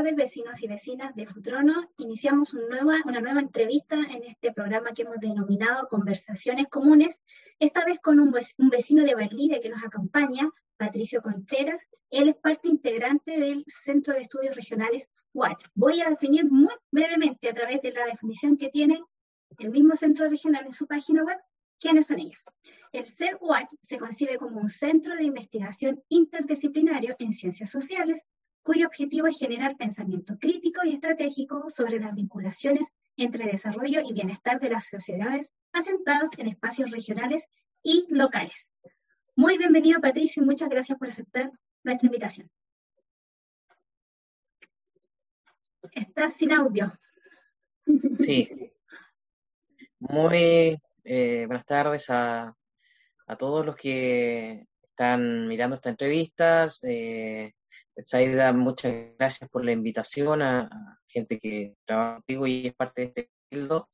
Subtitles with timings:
[0.00, 1.90] tardes, vecinos y vecinas de Futrono.
[1.98, 7.20] Iniciamos una nueva, entrevista en este programa que hemos denominado Conversaciones Comunes,
[7.58, 8.32] esta vez con un,
[8.70, 11.86] vecino de Berlín que nos acompaña, Patricio Contreras.
[12.08, 15.66] Él es parte integrante del Centro de Estudios Regionales Watch.
[15.74, 19.02] Voy a definir muy brevemente a través de la definición que tiene
[19.58, 21.36] el mismo centro regional en su página web
[21.78, 22.42] quiénes son ellos.
[22.92, 28.26] El CERWatch se concibe como un centro de investigación interdisciplinario en ciencias sociales,
[28.62, 34.60] cuyo objetivo es generar pensamiento crítico y estratégico sobre las vinculaciones entre desarrollo y bienestar
[34.60, 37.44] de las sociedades asentadas en espacios regionales
[37.82, 38.70] y locales.
[39.36, 41.50] Muy bienvenido, Patricio, y muchas gracias por aceptar
[41.82, 42.50] nuestra invitación.
[45.92, 46.92] Estás sin audio.
[48.20, 48.72] Sí.
[49.98, 52.54] Muy eh, buenas tardes a,
[53.26, 56.68] a, todos los que están mirando esta entrevista.
[56.82, 57.52] Eh,
[58.04, 63.06] Saida, muchas gracias por la invitación a, gente que trabaja contigo y es parte de
[63.08, 63.88] este fildo.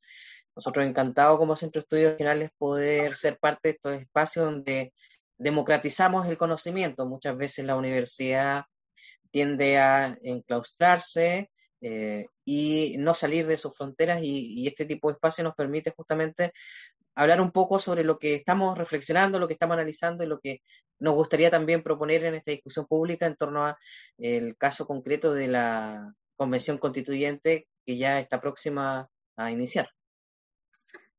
[0.55, 4.93] Nosotros encantados como Centro de Estudios Regionales poder ser parte de estos espacios donde
[5.37, 7.05] democratizamos el conocimiento.
[7.05, 8.65] Muchas veces la universidad
[9.31, 15.13] tiende a enclaustrarse eh, y no salir de sus fronteras y, y, este tipo de
[15.13, 16.51] espacio nos permite justamente
[17.17, 20.61] hablar un poco sobre lo que estamos reflexionando, lo que estamos analizando y lo que
[20.99, 23.77] nos gustaría también proponer en esta discusión pública en torno a
[24.17, 29.96] el caso concreto de la convención constituyente que ya está próxima a iniciar.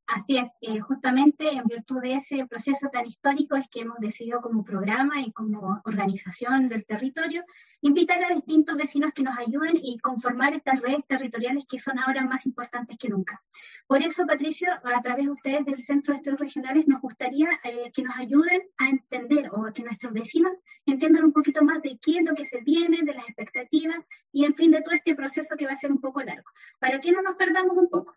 [0.08, 4.40] Así es, eh, justamente en virtud de ese proceso tan histórico es que hemos decidido
[4.40, 7.44] como programa y como organización del territorio
[7.82, 12.24] invitar a distintos vecinos que nos ayuden y conformar estas redes territoriales que son ahora
[12.24, 13.42] más importantes que nunca.
[13.86, 17.90] Por eso, Patricio, a través de ustedes del Centro de Estudios Regionales nos gustaría eh,
[17.92, 20.54] que nos ayuden a entender o que nuestros vecinos
[20.86, 23.98] entiendan un poquito más de qué es lo que se viene, de las expectativas
[24.32, 26.98] y en fin de todo este proceso que va a ser un poco largo, para
[26.98, 28.16] que no nos perdamos un poco.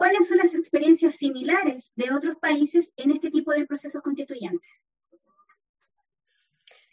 [0.00, 4.82] ¿Cuáles son las experiencias similares de otros países en este tipo de procesos constituyentes?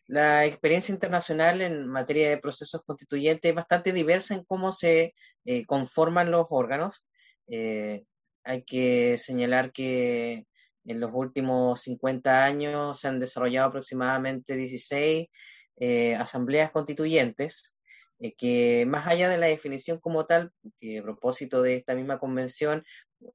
[0.08, 5.16] La experiencia internacional en materia de procesos constituyentes es bastante diversa en cómo se
[5.46, 7.06] eh, conforman los órganos.
[7.48, 8.04] Eh,
[8.44, 10.46] hay que señalar que
[10.84, 15.30] en los últimos 50 años se han desarrollado aproximadamente 16
[15.78, 17.77] eh, asambleas constituyentes
[18.20, 22.20] eh, que más allá de la definición como tal, que a propósito de esta misma
[22.20, 22.84] convención,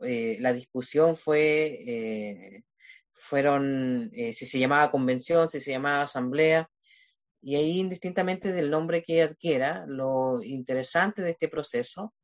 [0.02, 2.64] eh, la discusión fue, eh,
[3.12, 6.68] fueron, si se llamaba convención, si se llamaba asamblea,
[7.42, 12.14] y ahí indistintamente del nombre que adquiera, lo interesante de este proceso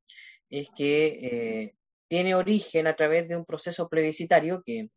[0.50, 1.74] es que
[2.08, 4.88] tiene origen a través de un proceso plebiscitario que,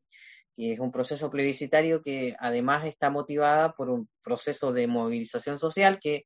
[0.55, 5.99] que es un proceso plebiscitario que además está motivada por un proceso de movilización social
[5.99, 6.25] que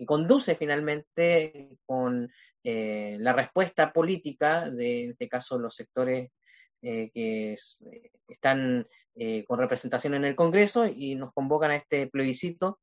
[0.00, 2.32] que conduce finalmente con
[2.64, 6.30] eh, la respuesta política de, en este caso, los sectores
[6.80, 8.86] eh, que eh, están
[9.46, 12.80] con representación en el Congreso y nos convocan a este plebiscito.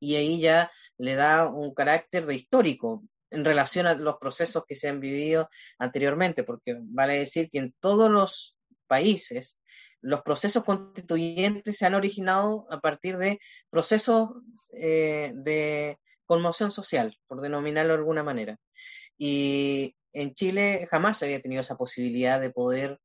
[0.00, 4.74] Y ahí ya le da un carácter de histórico en relación a los procesos que
[4.74, 5.48] se han vivido
[5.78, 8.56] anteriormente, porque vale decir que en todos los
[8.88, 9.60] países
[10.00, 13.38] los procesos constituyentes se han originado a partir de
[13.70, 14.30] procesos
[14.72, 15.96] de
[16.32, 18.56] conmoción social, por denominarlo de alguna manera.
[19.18, 22.98] Y en Chile jamás se había tenido esa posibilidad de poder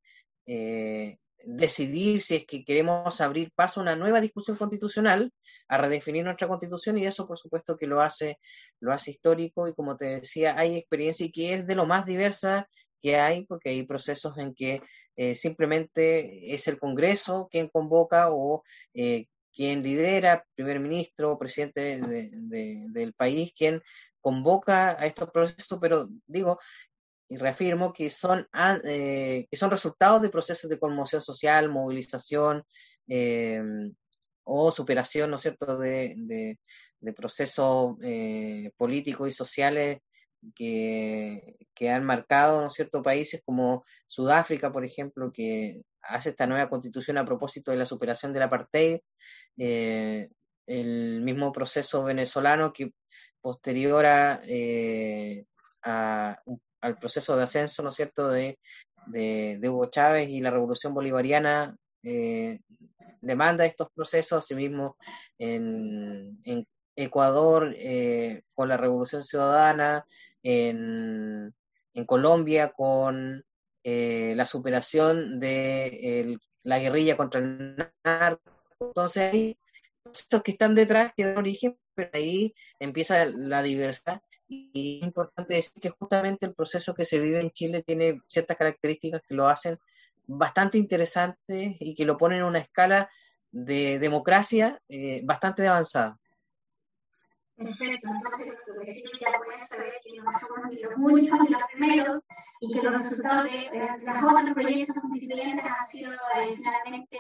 [0.46, 5.34] eh, decidir si es que queremos abrir paso a una nueva discusión constitucional,
[5.68, 8.40] a redefinir nuestra constitución, y eso por supuesto que lo hace,
[8.80, 12.06] lo hace histórico, y como te decía, hay experiencia y que es de lo más
[12.06, 12.70] diversa
[13.02, 14.82] que hay, porque hay procesos en que
[15.18, 18.64] eh, simplemente es el Congreso quien convoca o
[18.94, 19.26] eh,
[19.58, 23.82] quien lidera, primer ministro presidente del país, quien
[24.22, 26.60] convoca a estos procesos, pero digo
[27.28, 28.48] y reafirmo que son,
[28.84, 32.64] eh, que son resultados de procesos de conmoción social, movilización
[33.08, 33.62] eh,
[34.44, 36.58] o superación, ¿no cierto?, de,
[37.16, 40.00] procesos eh, políticos y sociales
[40.54, 46.70] que, que, han marcado, ¿no cierto?, países como Sudáfrica, por ejemplo, que hace esta nueva
[46.70, 49.00] constitución a propósito de la superación del apartheid,
[49.58, 50.30] eh,
[50.66, 52.92] el mismo proceso venezolano que
[53.42, 55.46] posterior a, eh,
[55.82, 58.58] al proceso de ascenso, ¿no es cierto?, de,
[59.10, 62.60] Hugo Chávez y la revolución bolivariana eh,
[63.22, 64.98] demanda estos procesos, asimismo
[65.38, 67.74] en, en Ecuador
[68.54, 70.06] con la revolución ciudadana,
[70.44, 71.54] en,
[71.94, 73.44] en Colombia con
[74.36, 78.52] la superación de la guerrilla contra el narco,
[78.82, 79.58] entonces hay
[80.04, 85.54] procesos que están detrás que dan origen, pero ahí empieza la diversidad Y es importante
[85.54, 89.48] decir que justamente el proceso que se vive en Chile tiene ciertas características que lo
[89.48, 89.78] hacen
[90.26, 93.10] bastante interesante y que lo ponen en una escala
[93.52, 96.20] de democracia eh, bastante avanzada.
[97.58, 101.64] Perfecto, entonces los vecinos ya pueden saber que no somos ni los únicos ni los
[101.72, 102.24] primeros
[102.60, 106.12] y que los resultados de las otros proyectos constituyentes han sido
[106.56, 107.18] finalmente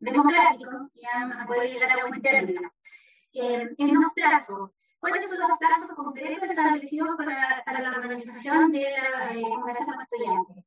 [0.00, 2.70] democráticos y han podido llegar a buen término.
[3.32, 4.70] Eh, en unos plazos,
[5.00, 10.64] ¿cuáles son los plazos concretos establecidos para, para la organización de la eh, Convención Constituyente?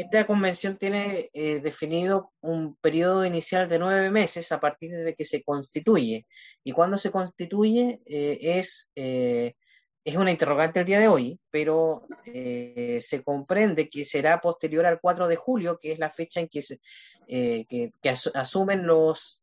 [0.00, 5.26] Esta convención tiene eh, definido un periodo inicial de nueve meses a partir de que
[5.26, 6.26] se constituye.
[6.64, 9.56] Y cuando se constituye eh, es, eh,
[10.02, 15.28] es una interrogante el día de hoy, pero se comprende que será posterior al 4
[15.28, 16.80] de julio, que es la fecha en que, se,
[17.28, 17.92] que,
[18.32, 19.38] asumen los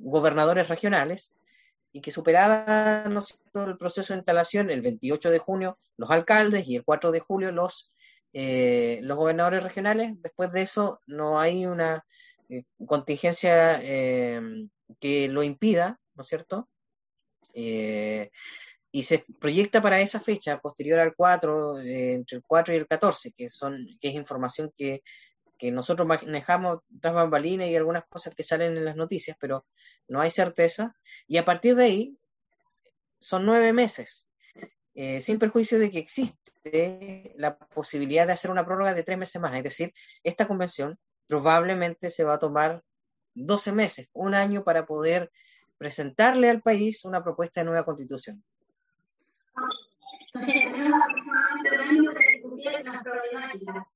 [0.00, 1.32] gobernadores regionales
[1.90, 3.22] y que superada ¿no
[3.66, 7.50] el proceso de instalación, el 28 de junio los alcaldes y el 4 de julio
[7.50, 7.92] los
[8.32, 12.04] eh, los gobernadores regionales, después de eso no hay una
[12.48, 14.40] eh, contingencia eh,
[15.00, 16.68] que lo impida, ¿no es cierto?
[17.54, 23.32] y se proyecta para esa fecha, posterior al 4, entre el 4 y el 14,
[23.32, 25.02] que, son, que es información que,
[25.58, 29.66] que nosotros manejamos tras bambalinas y algunas cosas que salen en las noticias, pero
[30.08, 30.96] no hay certeza.
[31.28, 32.18] Y a partir de ahí,
[33.20, 34.26] son nueve meses,
[34.94, 39.54] sin perjuicio de que existe la posibilidad de hacer una prórroga de tres meses más.
[39.54, 42.82] Es decir, esta convención probablemente se va a tomar
[43.34, 45.30] 12 meses, un año para poder
[45.78, 48.42] presentarle al país una propuesta de nueva constitución.
[50.26, 53.88] Entonces, tenemos aproximadamente un año para discutir las problemáticas.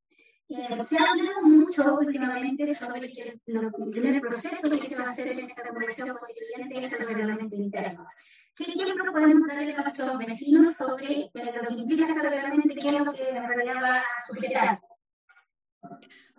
[0.49, 5.11] Eh, se ha hablado mucho últimamente sobre que el, primer proceso que se va a
[5.11, 8.07] hacer en esta convención constituyente es el reglamento interno.
[8.57, 13.13] ¿Qué ejemplo podemos darle a nuestros vecinos sobre lo que implica realmente qué es lo
[13.13, 14.79] que en realidad va a suceder?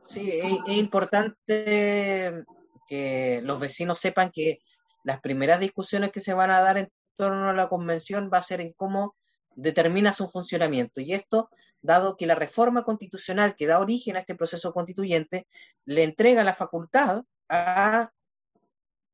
[0.04, 2.44] Sí, es, importante
[2.88, 4.60] que los vecinos sepan que
[5.04, 8.44] las primeras discusiones que se van a dar en torno a la convención va a
[8.44, 9.16] ser en cómo
[9.56, 11.02] determina su funcionamiento.
[11.02, 15.48] Y esto, dado que la reforma constitucional que da origen a este proceso constituyente
[15.86, 18.12] le entrega la facultad a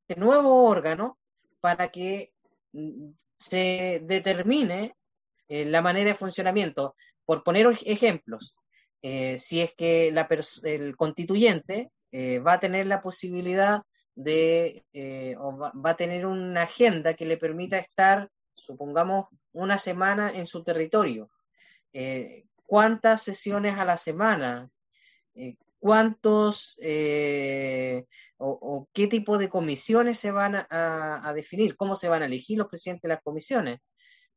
[0.08, 1.18] este nuevo órgano
[1.60, 2.33] para que
[3.38, 4.96] se determine
[5.48, 6.96] eh, la manera de funcionamiento.
[7.25, 8.58] Por poner ejemplos,
[9.02, 13.81] eh, si es que el constituyente eh, va a tener la posibilidad
[14.16, 14.84] de,
[15.40, 20.64] o va, a tener una agenda que le permita estar, supongamos, una semana en su
[20.64, 21.31] territorio.
[22.66, 24.70] ¿Cuántas sesiones a la semana?
[25.80, 26.78] ¿Cuántos
[28.46, 32.68] o, qué tipo de comisiones se van a, definir, cómo se van a elegir los
[32.68, 33.80] presidentes de las comisiones.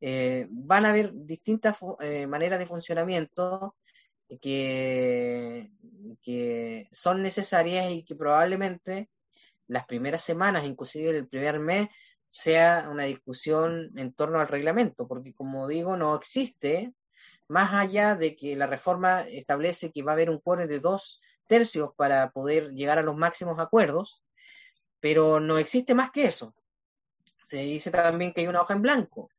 [0.01, 3.75] Eh, van a haber distintas eh, maneras de funcionamiento
[4.41, 5.71] que,
[6.23, 9.09] que son necesarias y que probablemente
[9.67, 11.89] las primeras semanas, inclusive el primer mes,
[12.31, 16.93] sea una discusión en torno al reglamento, porque como digo, no existe,
[17.49, 21.21] más allá de que la reforma establece que va a haber un quórum de dos
[21.47, 24.25] tercios para poder llegar a los máximos acuerdos,
[25.01, 26.55] pero no existe más que eso.
[27.43, 29.31] Se dice también que hay una hoja en blanco.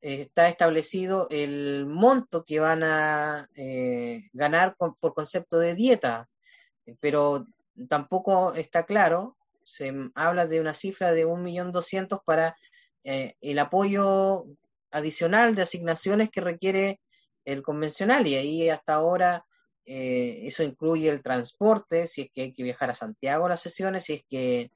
[0.00, 6.28] está establecido el monto que van a eh, ganar por concepto de dieta,
[7.00, 7.46] pero
[7.88, 9.36] tampoco está claro.
[9.64, 12.56] Se habla de una cifra de 1.200.000 para
[13.04, 14.46] eh, el apoyo
[14.90, 17.00] adicional de asignaciones que requiere
[17.52, 19.44] el convencional y ahí hasta ahora
[19.92, 24.04] eh, eso incluye el transporte, si es que hay que viajar a Santiago las sesiones,
[24.04, 24.70] si es que,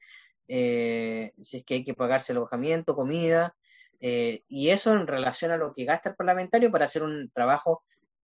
[0.49, 3.55] eh, si es que hay que pagarse alojamiento, comida,
[4.01, 7.83] eh, y eso en relación a lo que gasta el parlamentario para hacer un trabajo,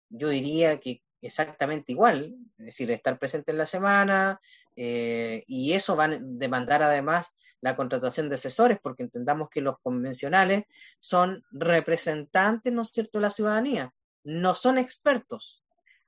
[0.09, 4.41] yo diría que exactamente igual, es decir, estar presente en la semana,
[4.75, 7.29] y eso va a demandar además
[7.61, 10.65] la contratación de asesores, porque entendamos que los convencionales
[10.99, 15.65] son representantes, ¿no es cierto?, de la ciudadanía, no son expertos.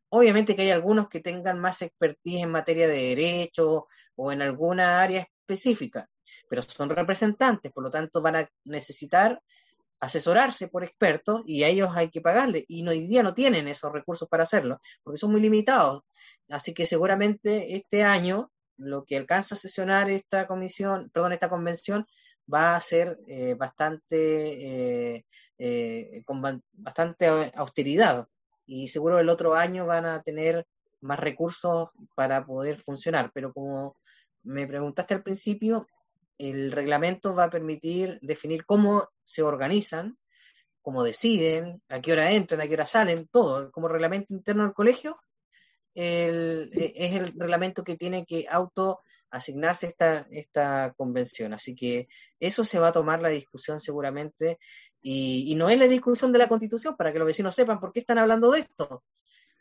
[0.08, 5.02] Obviamente que hay algunos que tengan más expertise en materia de derecho o en alguna
[5.02, 6.08] área específica,
[6.48, 9.40] pero son representantes, por lo tanto van a necesitar
[10.00, 12.64] asesorarse por expertos y a ellos hay que pagarle.
[12.68, 16.02] Y hoy día no tienen esos recursos para hacerlo, porque son muy limitados.
[16.48, 22.06] Así que seguramente este año lo que alcanza a sesionar esta comisión, perdón, esta convención
[22.52, 25.24] va a ser eh, bastante, eh,
[25.58, 28.26] eh, con bastante austeridad
[28.66, 30.66] y seguro el otro año van a tener
[31.00, 33.30] más recursos para poder funcionar.
[33.34, 33.96] Pero como
[34.42, 35.86] me preguntaste al principio,
[36.38, 40.16] el reglamento va a permitir definir cómo se organizan
[40.84, 44.74] cómo deciden, a qué hora entran, a qué hora salen, todo, como reglamento interno del
[44.74, 45.18] colegio,
[45.94, 51.54] e, es el reglamento que tiene que auto asignarse esta, esta convención.
[51.54, 52.06] Así que
[52.38, 54.58] eso se va a tomar la discusión seguramente
[55.04, 58.00] y, no es la discusión de la constitución, para que los vecinos sepan por qué
[58.00, 59.04] están hablando de esto,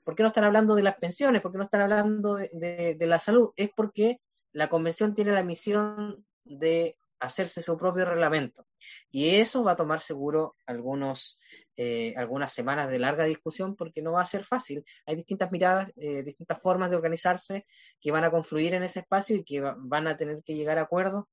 [0.03, 3.19] por qué no están hablando de las pensiones, por qué no están hablando de la
[3.19, 4.19] salud, es porque
[4.53, 8.67] la convención tiene la misión de hacerse su propio reglamento.
[9.09, 11.39] Y eso va a tomar seguro algunos,
[11.77, 14.83] eh, algunas semanas de larga discusión porque no va a ser fácil.
[15.05, 17.65] Hay distintas miradas, eh, distintas formas de organizarse
[18.01, 20.81] que van a confluir en ese espacio y que van a tener que llegar a
[20.81, 21.25] acuerdos,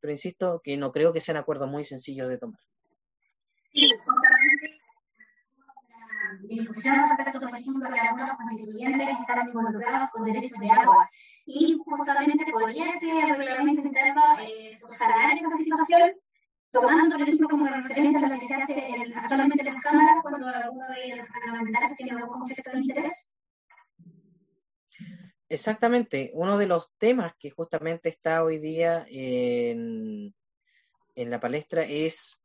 [0.00, 2.60] pero insisto que no creo que sean acuerdos muy sencillos de tomar.
[3.76, 3.92] Sí,
[6.48, 11.10] discusión respecto, por ejemplo, de algunos constituyentes que están involucrados con derechos de agua.
[11.44, 16.12] Y justamente podría este reglamento interno eh, subsanar esa situación,
[16.70, 20.88] tomando, por ejemplo, como referencia lo que se hace actualmente en las cámaras cuando alguno
[20.88, 23.32] de los parlamentarios tiene algún conflicto de interés.
[25.50, 30.34] Exactamente, uno de los temas que justamente está hoy día en,
[31.14, 32.42] en la palestra es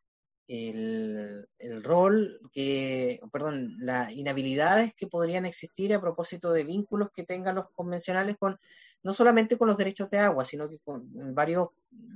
[0.52, 1.48] el,
[1.82, 7.70] rol que, perdón, las inhabilidades que podrían existir a propósito de vínculos que tengan los
[7.72, 8.60] convencionales con,
[9.02, 11.70] no solamente con los derechos de agua, sino que con varios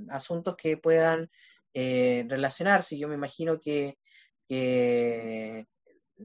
[0.10, 1.30] asuntos que puedan
[1.74, 2.98] eh, relacionarse.
[2.98, 3.98] Yo me imagino que,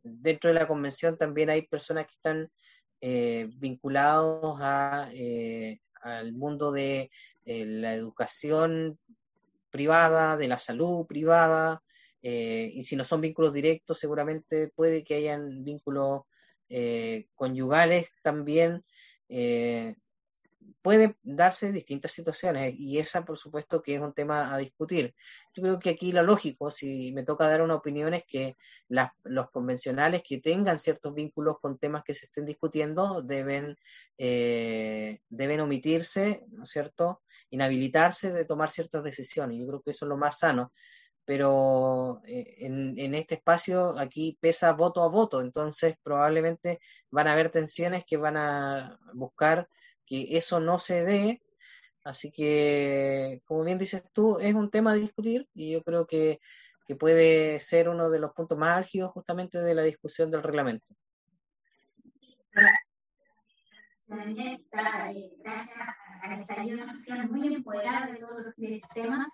[0.03, 2.51] dentro de la convención también hay personas que están
[3.01, 7.11] eh, vinculados a, eh, al mundo de
[7.45, 8.99] la educación
[9.71, 11.83] privada, de la salud privada,
[12.23, 16.23] eh, y si no son vínculos directos, seguramente puede que hayan vínculos
[16.69, 18.85] eh, conyugales también.
[19.29, 19.97] Eh,
[20.83, 25.15] puede darse distintas situaciones y esa por supuesto que es un tema a discutir.
[25.55, 28.57] Yo creo que aquí lo lógico, si me toca dar una opinión, es que
[28.89, 33.77] los convencionales que tengan ciertos vínculos con temas que se estén discutiendo deben,
[34.17, 39.59] deben omitirse, ¿no es cierto?, inhabilitarse de tomar ciertas decisiones.
[39.59, 40.73] Yo creo que eso es lo más sano
[41.25, 47.51] pero eh, en, este espacio aquí pesa voto a voto, entonces probablemente van a haber
[47.51, 49.69] tensiones que van a buscar
[50.07, 51.43] que eso no se dé,
[52.05, 56.41] así que como bien dices tú, es un tema a discutir y yo creo que,
[56.87, 60.87] que puede ser uno de los puntos más álgidos justamente de la discusión del reglamento.
[64.11, 68.55] Gracias a la estallido social muy empoderada de todos los
[68.93, 69.29] temas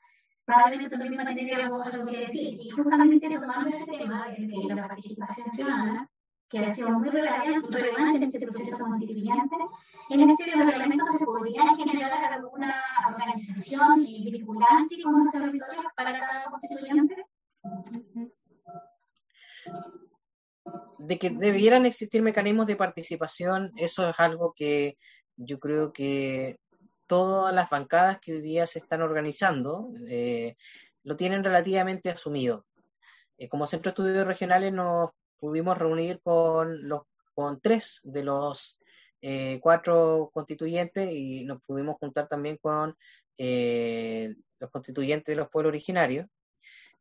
[0.46, 2.58] probablemente también va a tener algo, que decir.
[2.62, 6.08] Y justamente tomando ese tema de la participación ciudadana,
[6.48, 9.56] que ha sido muy relevante, en este proceso constituyente,
[10.10, 12.72] en este reglamento se podría generar alguna
[13.08, 17.26] organización vinculante con los territorios para cada constituyente.
[20.98, 24.96] De que debieran existir mecanismos de participación, eso es algo que
[25.36, 26.58] yo creo que
[27.06, 30.56] todas las bancadas que hoy día se están organizando eh,
[31.04, 32.66] lo tienen relativamente asumido.
[33.38, 37.02] Eh, como Centro de Estudios Regionales nos pudimos reunir con, los,
[37.34, 38.78] con tres de los
[39.22, 42.96] eh, cuatro constituyentes y nos pudimos juntar también con
[43.38, 46.26] los constituyentes de los pueblos originarios.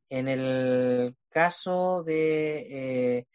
[0.10, 3.26] En el caso de,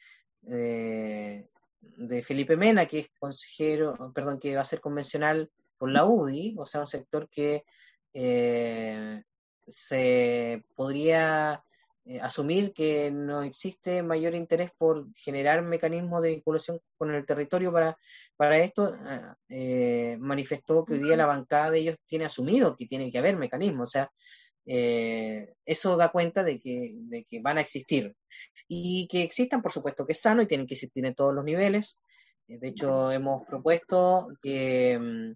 [0.42, 5.50] de Felipe Mena, que es consejero, perdón, que va a ser convencional
[5.80, 7.64] por la UDI, o sea, un sector que
[8.12, 9.22] eh,
[9.66, 11.64] se podría
[12.04, 17.72] eh, asumir que no existe mayor interés por generar mecanismos de vinculación con el territorio
[17.72, 17.96] para,
[18.36, 18.94] para esto,
[19.48, 23.36] eh, manifestó que hoy día la bancada de ellos tiene asumido que tiene que haber
[23.36, 24.10] mecanismos, o sea,
[24.66, 28.14] eso da cuenta de que, de que van a existir.
[28.68, 31.44] Y que existan, por supuesto que es sano y tienen que existir en todos los
[31.44, 32.02] niveles.
[32.46, 35.32] De hecho, hemos propuesto que mm,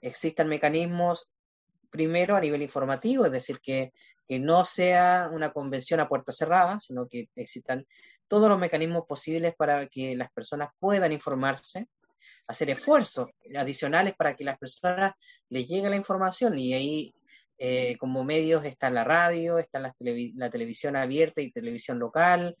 [0.00, 1.28] existan mecanismos,
[1.90, 3.92] primero a nivel informativo, es decir, que,
[4.30, 7.86] no sea una convención a puerta cerrada, sino que existan
[8.26, 11.86] todos los mecanismos posibles para que las personas puedan informarse,
[12.46, 15.14] hacer esfuerzos adicionales para que las personas
[15.48, 17.14] les llegue la información y ahí
[17.56, 19.92] eh, como medios está la radio, está la,
[20.50, 22.56] televisión abierta y televisión local,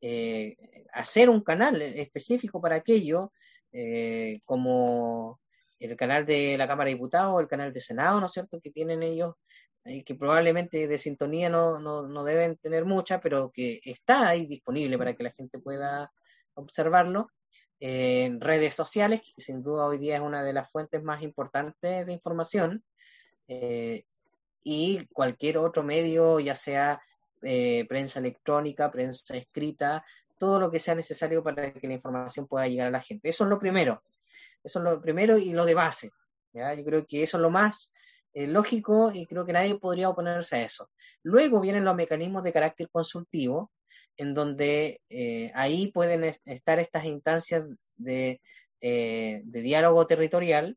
[0.00, 0.56] eh,
[0.92, 3.32] hacer un canal específico para aquello,
[3.72, 5.40] eh, como
[5.90, 8.70] el canal de la Cámara de Diputados, el canal de Senado, ¿no es cierto?, que
[8.70, 9.34] tienen ellos,
[9.84, 14.96] y que probablemente de sintonía no, no, deben tener mucha, pero que está ahí disponible
[14.96, 16.12] para que la gente pueda
[16.54, 17.30] observarlo.
[17.80, 22.06] en redes sociales, que sin duda hoy día es una de las fuentes más importantes
[22.06, 22.84] de información,
[23.48, 24.04] eh,
[24.64, 27.02] y cualquier otro medio, ya sea
[27.42, 30.04] eh, prensa electrónica, prensa escrita,
[30.38, 33.28] todo lo que sea necesario para que la información pueda llegar a la gente.
[33.28, 34.02] Eso es lo primero.
[34.62, 36.10] Eso es lo primero y lo de base.
[36.52, 37.92] Yo creo que eso es lo más
[38.34, 40.90] eh, lógico y creo que nadie podría oponerse a eso.
[41.22, 43.70] Luego vienen los mecanismos de carácter consultivo,
[44.16, 47.66] en donde eh, ahí pueden estar estas instancias
[47.96, 48.40] de,
[48.80, 50.76] de diálogo territorial,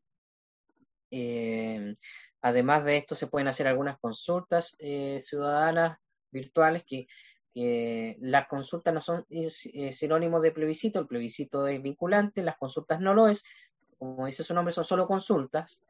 [2.46, 5.98] Además de esto, se pueden hacer algunas consultas eh, ciudadanas
[6.30, 7.08] virtuales que,
[8.20, 13.14] las consultas no son eh, sinónimos de plebiscito, el plebiscito es vinculante, las consultas no
[13.14, 13.42] lo es,
[13.98, 15.80] como dice su nombre, son solo consultas.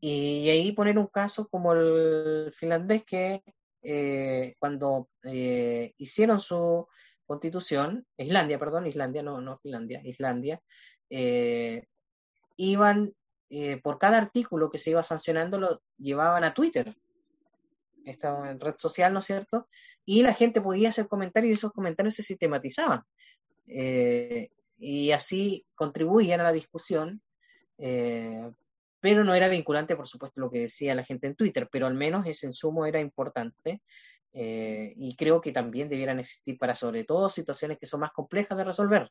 [0.00, 3.42] Y, ahí poner un caso como el finlandés que
[3.82, 6.86] eh, cuando hicieron su
[7.26, 10.60] constitución, Islandia, perdón, Islandia, no, no Finlandia, Islandia,
[12.56, 13.14] iban
[13.50, 16.94] eh, por cada artículo que se iba sancionando lo llevaban a Twitter,
[18.04, 19.68] esta red social, ¿no es cierto?
[20.04, 23.02] Y la gente podía hacer comentarios y esos comentarios se sistematizaban.
[23.66, 27.22] Eh, y así contribuían a la discusión,
[27.78, 28.50] eh,
[29.00, 31.94] pero no era vinculante, por supuesto, lo que decía la gente en Twitter, pero al
[31.94, 33.80] menos ese insumo era importante
[34.30, 38.62] y creo que también debieran existir para sobre todo situaciones que son más complejas de
[38.62, 39.10] resolver.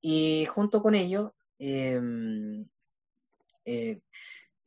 [0.00, 2.00] Y junto con ello, eh,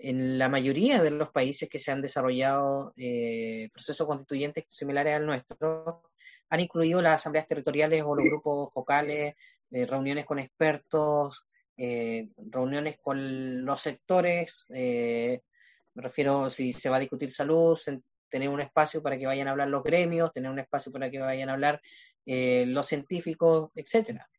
[0.04, 5.26] en la mayoría de los países que se han desarrollado eh, procesos constituyentes similares al
[5.26, 6.04] nuestro,
[6.50, 9.36] han incluido las asambleas territoriales o los grupos focales,
[9.70, 11.46] eh, reuniones con expertos,
[11.78, 15.42] reuniones con los sectores, me
[15.96, 17.78] refiero si se va a discutir salud,
[18.30, 21.20] tener un espacio para que vayan a hablar los gremios, tener un espacio para que
[21.20, 21.82] vayan a hablar
[22.26, 24.30] los científicos, etcétera.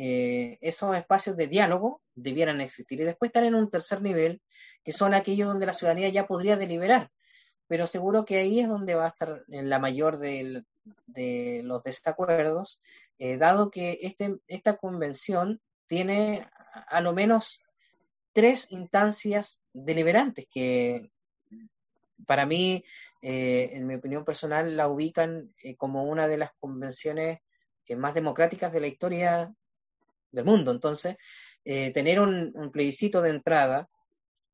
[0.00, 3.00] Eh, esos espacios de diálogo debieran existir.
[3.00, 4.40] Y después están en un tercer nivel,
[4.84, 7.10] que son aquellos donde la ciudadanía ya podría deliberar.
[7.66, 10.62] Pero seguro que ahí es donde va a estar la mayor de,
[11.64, 12.80] los desacuerdos,
[13.18, 16.46] eh, dado que este, esta convención tiene
[16.86, 17.62] a, lo menos
[18.32, 21.10] tres instancias deliberantes que
[22.26, 22.84] para mí,
[23.22, 27.40] eh, en mi opinión personal, la ubican como una de las convenciones
[27.96, 29.52] más democráticas de la historia
[30.30, 30.70] del mundo.
[30.70, 31.16] Entonces,
[31.64, 33.88] eh, tener un, plebiscito de entrada,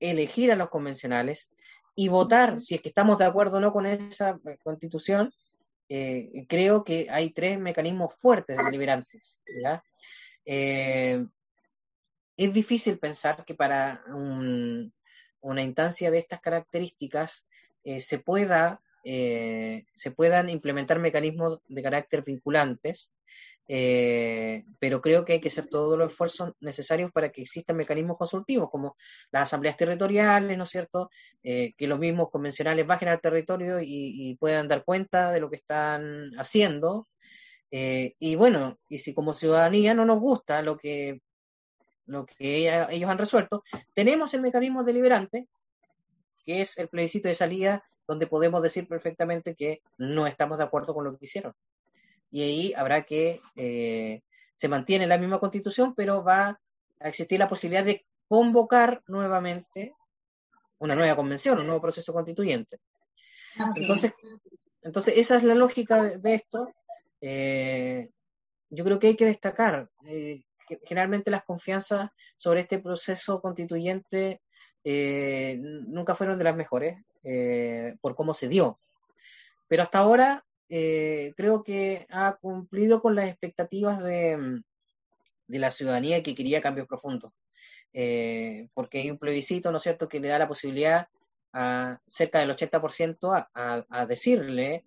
[0.01, 1.51] elegir a los convencionales
[1.95, 5.33] y votar si es que estamos de acuerdo o no con esa constitución,
[5.89, 9.41] eh, creo que hay tres mecanismos fuertes deliberantes.
[9.63, 9.83] ¿ya?
[10.45, 11.25] Eh,
[12.37, 17.47] es difícil pensar que para una instancia de estas características
[17.85, 23.15] se, pueda, se puedan implementar mecanismos de carácter vinculantes
[23.67, 28.19] eh, pero creo que hay que hacer todos los esfuerzos necesarios para que existan mecanismos
[28.19, 28.97] consultivos, como
[29.31, 31.11] las asambleas territoriales, ¿no es cierto?
[31.43, 35.57] Eh, que los mismos convencionales bajen al territorio y, puedan dar cuenta de lo que
[35.57, 37.09] están haciendo.
[37.77, 41.21] Eh, y bueno, y si como ciudadanía no nos gusta lo que,
[42.07, 45.49] lo que ellos han resuelto, tenemos el mecanismo deliberante,
[46.45, 50.95] que es el plebiscito de salida, donde podemos decir perfectamente que no estamos de acuerdo
[50.95, 51.55] con lo que hicieron
[52.35, 54.23] y ahí habrá que, eh,
[54.57, 56.61] se mantiene la misma constitución, pero va
[56.99, 59.95] a existir la posibilidad de convocar nuevamente
[60.79, 62.81] una nueva convención, un nuevo proceso constituyente.
[63.77, 64.15] Entonces,
[64.83, 66.73] entonces, esa es la lógica de, esto.
[67.27, 68.11] Eh,
[68.69, 74.41] yo creo que hay que destacar eh, que generalmente las confianzas sobre este proceso constituyente
[74.85, 77.03] nunca fueron de las mejores
[78.03, 78.79] por cómo se dio.
[79.69, 84.63] Pero hasta ahora eh, creo que ha cumplido con las expectativas de,
[85.47, 87.33] la ciudadanía que quería cambios profundos.
[87.93, 91.09] Eh, porque hay un plebiscito, ¿no es cierto?, que le da la posibilidad
[91.53, 94.85] a cerca del 80% a, decirle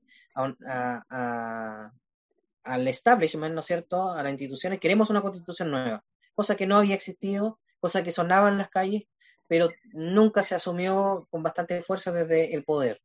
[2.67, 6.03] al establishment, ¿no es cierto?, a las instituciones, queremos una constitución nueva,
[6.36, 9.06] cosa que no había existido, cosa que sonaba en las calles,
[9.47, 12.99] pero nunca se asumió con bastante fuerza desde el poder.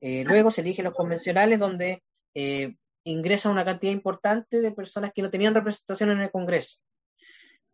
[0.00, 2.02] Eh, luego se eligen los convencionales donde
[2.34, 2.74] eh,
[3.04, 6.78] ingresa una cantidad importante de personas que no tenían representación en el Congreso.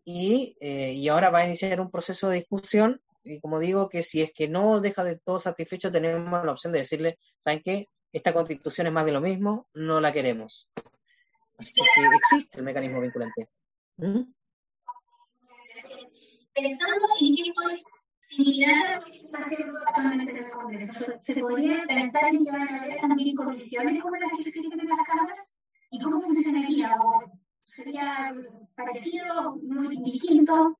[0.04, 4.02] Y, eh, y, ahora va a iniciar un proceso de discusión y como digo que
[4.02, 7.86] si es que no deja de todo satisfecho tenemos la opción de decirle, ¿saben qué?
[8.12, 10.70] Esta constitución es más de lo mismo, no la queremos.
[11.58, 13.48] Así que existe el mecanismo vinculante.
[13.96, 14.22] ¿Mm?
[16.54, 17.52] Pensando en qué
[18.20, 21.06] similar a lo que se está haciendo actualmente en el Congreso.
[21.20, 24.88] ¿Se podría pensar en que van a haber también comisiones como las que existen en
[24.88, 25.56] las cámaras?
[25.90, 26.96] ¿Y cómo funcionaría?
[27.00, 28.34] ¿O ¿Sería
[28.74, 30.76] parecido, muy distinto?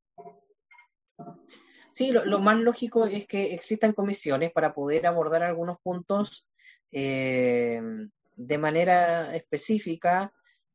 [1.92, 6.48] Sí, lo, más lógico es que existan comisiones para poder abordar algunos puntos
[6.92, 10.32] de manera específica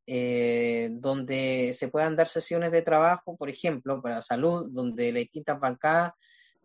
[0.07, 5.59] eh, donde se puedan dar sesiones de trabajo, por ejemplo, para salud, donde las distintas
[5.59, 6.13] bancadas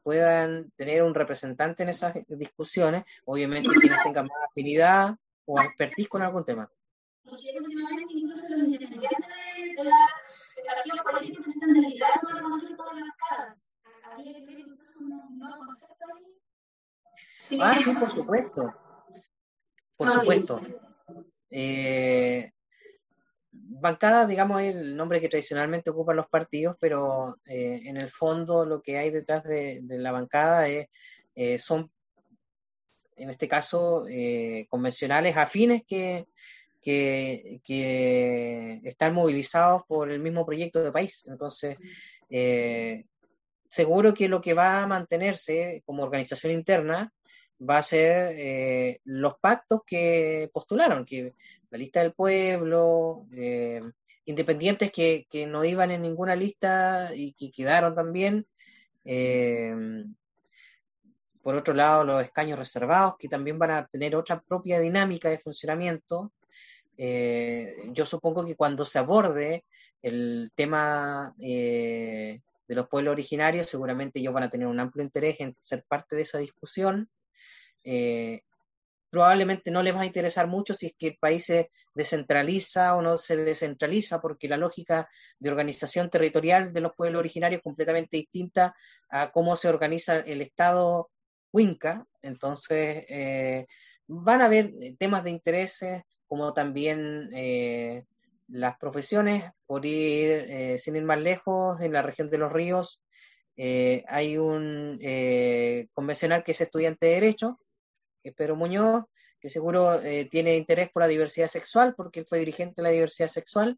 [0.02, 6.22] puedan tener un representante en esas discusiones, obviamente quienes tengan más afinidad o expertise con
[6.22, 6.70] algún tema.
[7.24, 9.28] incluso los independientes
[9.76, 13.56] de las partidos políticos están liderando el concepto de bancadas.
[14.04, 17.60] ¿Habría que ver incluso un nuevo concepto ahí?
[17.60, 18.74] Ah, sí, por supuesto.
[20.00, 20.62] Por supuesto.
[21.50, 22.50] Eh,
[23.52, 28.64] bancada, digamos, es el nombre que tradicionalmente ocupan los partidos, pero eh, en el fondo
[28.64, 30.86] lo que hay detrás de, la bancada es,
[31.34, 31.90] eh, son,
[33.16, 36.26] en este caso, eh, convencionales afines que,
[36.80, 41.26] que, que, están movilizados por el mismo proyecto de país.
[41.26, 41.76] Entonces,
[43.68, 47.12] seguro que lo que va a mantenerse como organización interna
[47.68, 51.34] va a ser los pactos que postularon, que
[51.70, 53.80] la lista del pueblo, eh,
[54.24, 58.46] independientes que, no iban en ninguna lista y que quedaron también.
[59.04, 60.04] Eh,
[61.42, 65.38] por otro lado, los escaños reservados, que también van a tener otra propia dinámica de
[65.38, 66.32] funcionamiento.
[66.98, 69.64] Eh, yo supongo que cuando se aborde
[70.02, 75.56] el tema de los pueblos originarios, seguramente ellos van a tener un amplio interés en
[75.60, 77.08] ser parte de esa discusión
[79.10, 83.02] probablemente no les va a interesar mucho si es que el país se descentraliza o
[83.02, 88.16] no se descentraliza, porque la lógica de organización territorial de los pueblos originarios es completamente
[88.16, 88.74] distinta
[89.10, 91.10] a cómo se organiza el Estado
[91.52, 92.06] Huinca.
[92.22, 93.66] Entonces, eh,
[94.06, 98.04] van a haber temas de intereses como también eh,
[98.46, 103.02] las profesiones, por ir, eh, sin ir más lejos, en la región de los ríos.
[103.56, 104.98] hay un
[105.92, 107.58] convencional que es estudiante de Derecho,
[108.36, 109.04] Pedro Muñoz,
[109.40, 112.90] que seguro eh, tiene interés por la diversidad sexual, porque él fue dirigente de la
[112.90, 113.76] diversidad sexual.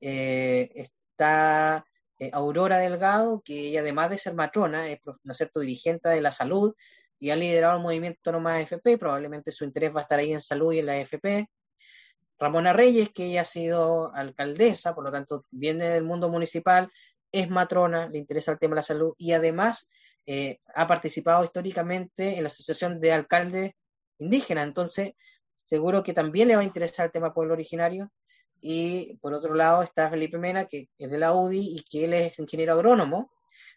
[0.00, 1.84] Eh, está
[2.18, 5.60] eh, Aurora Delgado, que ella además de ser matrona, es ¿no cierto?
[5.60, 6.74] dirigente de la salud
[7.18, 10.32] y ha liderado el movimiento No Más AFP, probablemente su interés va a estar ahí
[10.32, 11.48] en salud y en la AFP.
[12.38, 16.90] Ramona Reyes, que ella ha sido alcaldesa, por lo tanto viene del mundo municipal,
[17.30, 19.90] es matrona, le interesa el tema de la salud y además
[20.26, 23.72] eh, ha participado históricamente en la Asociación de Alcaldes
[24.18, 25.12] Indígenas, entonces
[25.64, 28.10] seguro que también le va a interesar el tema pueblo originario.
[28.60, 32.12] Y por otro lado está Felipe Mena, que es de la UDI y que él
[32.12, 33.30] es ingeniero agrónomo,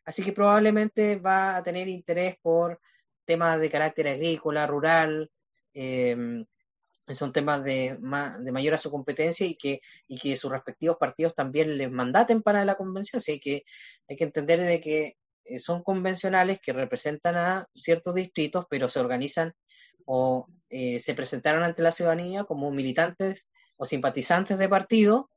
[0.04, 2.82] así que probablemente va a tener interés por
[3.26, 5.32] temas de carácter agrícola, rural,
[5.74, 6.44] eh,
[7.12, 11.36] son temas de, de, mayor a su competencia y que, y que sus respectivos partidos
[11.36, 13.18] también les mandaten para la convención.
[13.18, 13.64] Así que
[14.08, 15.18] hay que entender de que
[15.60, 19.54] son convencionales que representan a ciertos distritos, pero se organizan
[20.06, 25.30] o eh, se presentaron ante la ciudadanía como militantes o simpatizantes de partido,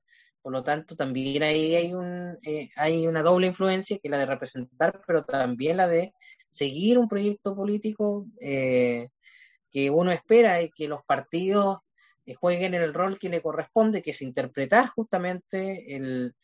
[0.43, 4.19] por lo tanto también ahí hay, un, eh, hay una doble influencia, que es la
[4.19, 6.13] de representar, pero también la de
[6.49, 11.79] seguir un proyecto político que uno espera y que los partidos
[12.41, 16.35] jueguen en el rol que le corresponde, que es interpretar justamente el,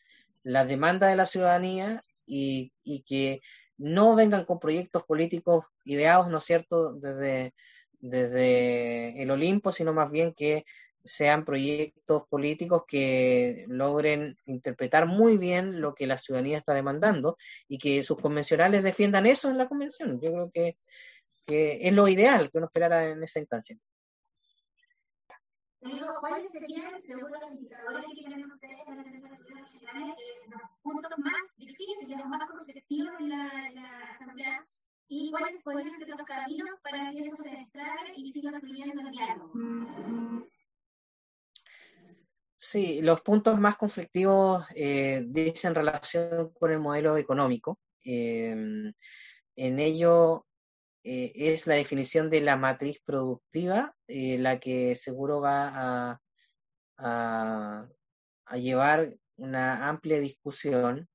[0.43, 2.71] la demanda de la ciudadanía y,
[3.07, 3.41] que
[3.77, 7.53] no vengan con proyectos políticos ideados, ¿no es cierto?, desde,
[7.99, 10.65] desde el Olimpo, sino más bien que
[11.03, 17.77] sean proyectos políticos que logren interpretar muy bien lo que la ciudadanía está demandando y
[17.77, 20.21] que sus convencionales defiendan eso en la convención.
[20.21, 20.77] Yo creo que,
[21.45, 23.77] que es lo ideal que uno esperara en esa instancia.
[26.19, 29.39] ¿cuáles serían, según los indicadores que tienen ustedes en elecciones
[29.93, 30.15] nacionales,
[30.49, 34.67] los puntos más difíciles, los más conflictivos de la, la Asamblea?
[35.07, 39.11] ¿Y cuáles podrían ser los caminos para que eso se destrabe y siga fluyendo el
[39.11, 39.51] diálogo?
[42.55, 47.79] Sí, los puntos más conflictivos eh, dicen relación con el modelo económico.
[48.05, 48.93] Eh,
[49.55, 50.45] en ello
[51.03, 56.21] eh, es la definición de la matriz productiva, eh, la que seguro va a,
[56.97, 61.07] a, llevar una amplia discusión.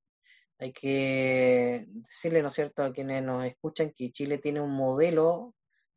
[0.59, 5.55] Hay que decirle, ¿no es cierto?, a quienes nos escuchan que Chile tiene un modelo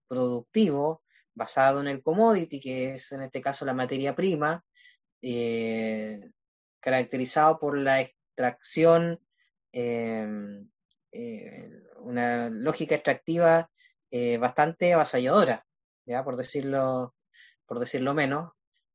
[0.08, 1.04] productivo
[1.34, 4.64] basado en el commodity, que es en este caso la materia prima,
[5.22, 6.30] eh,
[6.80, 9.20] caracterizado por la extracción,
[12.02, 13.70] una lógica extractiva
[14.10, 15.66] eh, bastante avasalladora,
[16.06, 16.24] ¿ya?
[16.24, 17.16] Por, decirlo,
[17.66, 18.52] por decirlo menos.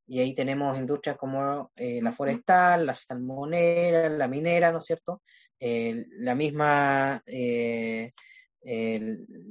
[0.06, 5.22] Y ahí tenemos industrias como eh, la forestal, la salmonera, la minera, ¿no es cierto?
[5.58, 8.10] Eh, la misma, la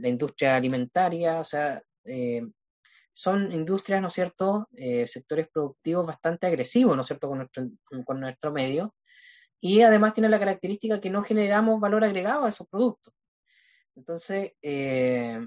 [0.07, 1.81] industria alimentaria, o sea,
[3.15, 7.69] son industrias, ¿no es cierto?, eh, sectores productivos bastante agresivos, ¿no es cierto?, con nuestro,
[8.03, 8.93] con nuestro medio,
[9.61, 13.13] y además tiene la característica que no generamos valor agregado a esos productos.
[13.95, 15.39] Entonces, eh,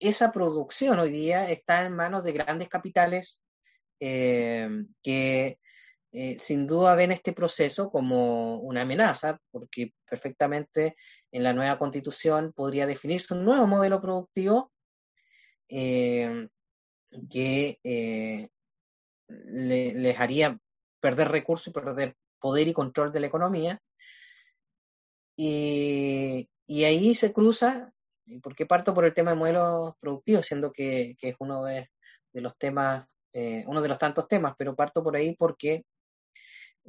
[0.00, 3.42] esa producción hoy día está en manos de grandes capitales
[4.04, 4.68] eh,
[5.02, 5.58] que
[6.38, 10.96] sin duda ven este proceso como una amenaza, porque perfectamente
[11.30, 14.70] en la nueva constitución podría definirse un nuevo modelo productivo
[17.30, 18.48] que eh,
[19.28, 20.58] les haría
[21.00, 23.80] perder recursos y perder poder y control de la economía.
[25.36, 27.92] Y, ahí se cruza,
[28.42, 31.88] porque parto por el tema de modelos productivos, siendo que, es uno de,
[32.32, 35.84] los temas, eh, uno de los tantos temas, pero parto por ahí porque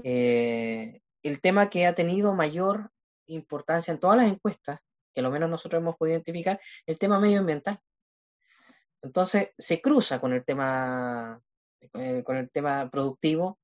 [0.03, 2.91] eh, el tema que ha tenido mayor
[3.27, 4.79] importancia en todas las encuestas,
[5.13, 7.79] que lo menos nosotros hemos podido identificar, el tema medioambiental.
[9.01, 11.39] Entonces se cruza con el tema,
[11.93, 13.60] eh, con el tema productivo,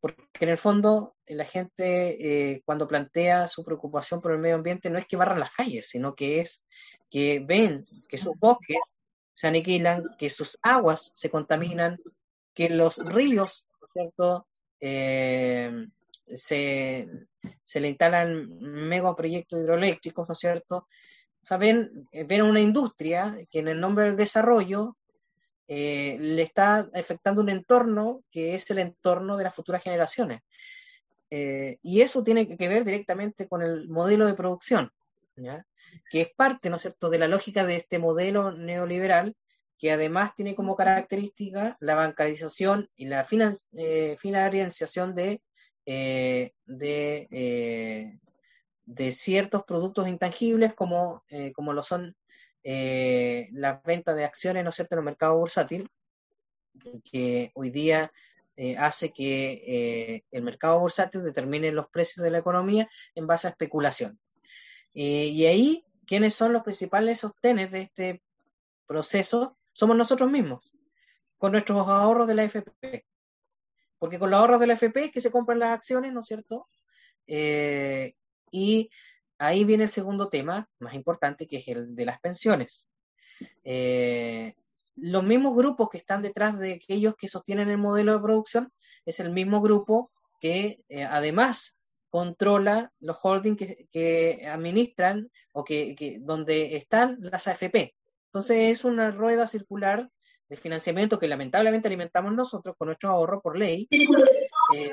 [0.00, 4.98] porque en el fondo la gente cuando plantea su preocupación por el medio ambiente no
[4.98, 6.66] es que barran las calles, sino que es
[7.08, 8.98] que ven que sus bosques
[9.32, 11.98] se aniquilan, que sus aguas se contaminan,
[12.54, 14.46] que los ríos, ¿no es cierto?,
[14.80, 15.86] eh,
[16.26, 17.08] se,
[17.62, 20.86] se, le instalan megaproyectos hidroeléctricos, ¿no es cierto?,
[21.42, 22.08] o sea, ven,
[22.44, 24.96] una industria que en el nombre del desarrollo
[25.66, 30.42] eh, le está afectando un entorno que es el entorno de las futuras generaciones.
[31.30, 34.92] Eh, y eso tiene que ver directamente con el modelo de producción,
[36.10, 39.34] que es parte, ¿no es cierto?, de la lógica de este modelo neoliberal,
[39.82, 43.26] que además tiene como característica la bancarización y la
[43.72, 45.42] eh, financiación de,
[45.84, 46.48] de
[48.84, 52.16] de ciertos productos intangibles como, eh, como lo son
[52.64, 55.88] eh, las ventas de acciones, ¿no es cierto?, en el mercado bursátil,
[57.10, 58.12] que hoy día
[58.56, 63.50] eh, hace que el mercado bursátil determine los precios de la economía en base a
[63.50, 64.18] especulación.
[64.92, 68.22] y ahí, ¿quiénes son los principales sostenes de este
[68.86, 69.56] proceso?
[69.72, 70.76] Somos nosotros mismos,
[71.38, 73.06] con nuestros ahorros de la FP.
[73.98, 76.26] Porque con los ahorros de la FP es que se compran las acciones, ¿no es
[76.26, 76.68] cierto?
[77.26, 78.90] Y
[79.38, 82.86] ahí viene el segundo tema más importante, que es el de las pensiones.
[83.64, 84.54] Eh,
[84.94, 88.72] los mismos grupos que están detrás de aquellos que sostienen el modelo de producción
[89.04, 91.76] es el mismo grupo que eh, además
[92.10, 93.58] controla los holdings
[93.90, 97.94] que, administran o que, donde están las AFP.
[98.32, 100.08] Entonces es una rueda circular
[100.48, 103.86] de financiamiento que lamentablemente alimentamos nosotros con nuestro ahorro por ley.
[104.74, 104.90] Eh,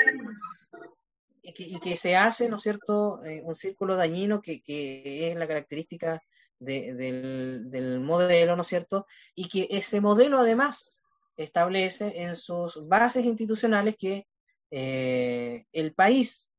[1.41, 6.21] y que, se hace, ¿no es cierto?, eh, un círculo dañino que, es la característica
[6.59, 11.01] del, modelo, ¿no es cierto?, y que ese modelo además
[11.37, 14.27] establece en sus bases institucionales que
[14.69, 16.49] eh, el país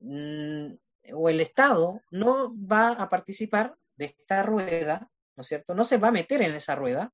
[0.00, 0.72] mm,
[1.12, 5.98] o el Estado no va a participar de esta rueda, ¿no es cierto?, no se
[5.98, 7.12] va a meter en esa rueda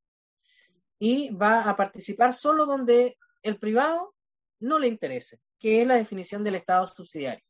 [0.98, 4.14] y va a participar solo donde el privado
[4.60, 7.44] no le interese que es la definición del Estado subsidiario.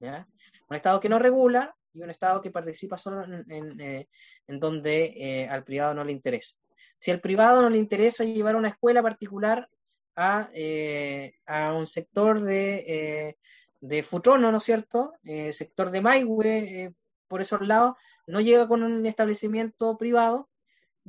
[0.00, 4.08] Un Estado que no regula y un Estado que participa solo en, eh,
[4.48, 6.56] donde eh, al privado no le interesa.
[6.98, 9.68] Si al privado no le interesa llevar una escuela particular
[10.16, 11.34] a, eh,
[11.74, 13.36] un sector de,
[13.80, 15.12] de Futrono, ¿no es cierto?
[15.52, 16.94] sector de Maihue,
[17.28, 17.94] por esos lados,
[18.26, 20.48] no llega con un establecimiento privado,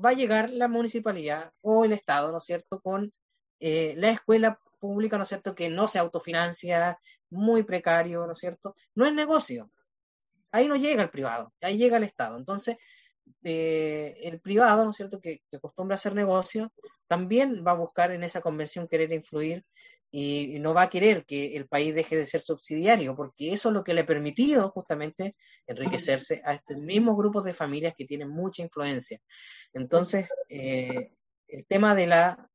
[0.03, 3.13] va a llegar la municipalidad o el Estado, ¿no es cierto?, con
[3.59, 6.99] la escuela pública, ¿no es cierto?, que no se autofinancia,
[7.29, 8.75] muy precario, ¿no es cierto?
[8.95, 9.71] No es negocio.
[10.51, 12.37] Ahí no llega el privado, ahí llega el Estado.
[12.37, 12.77] Entonces,
[13.43, 16.71] eh, el privado, ¿no es cierto?, que, acostumbra a hacer negocio,
[17.07, 19.65] también va a buscar en esa convención querer influir
[20.11, 23.73] y, no va a querer que el país deje de ser subsidiario, porque eso es
[23.73, 25.35] lo que le ha permitido justamente
[25.67, 29.19] enriquecerse a estos mismos grupos de familias que tienen mucha influencia.
[29.73, 31.11] Entonces, eh,
[31.47, 32.49] el tema de la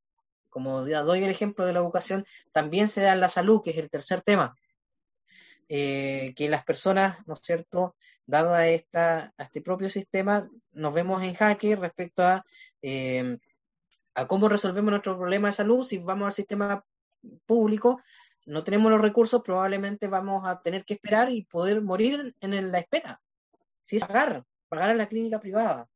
[0.51, 3.77] como doy el ejemplo de la educación, también se da en la salud, que es
[3.77, 4.55] el tercer tema.
[5.69, 7.95] Eh, que las personas, ¿no es cierto?,
[8.27, 12.45] dado a, esta, a este propio sistema, nos vemos en jaque respecto a,
[12.81, 13.37] eh,
[14.13, 15.85] a cómo resolvemos nuestro problema de salud.
[15.85, 16.85] Si vamos al sistema
[17.45, 18.01] público,
[18.45, 22.79] no tenemos los recursos, probablemente vamos a tener que esperar y poder morir en la
[22.79, 23.21] espera.
[23.81, 25.87] Si es pagar, pagar en la clínica privada.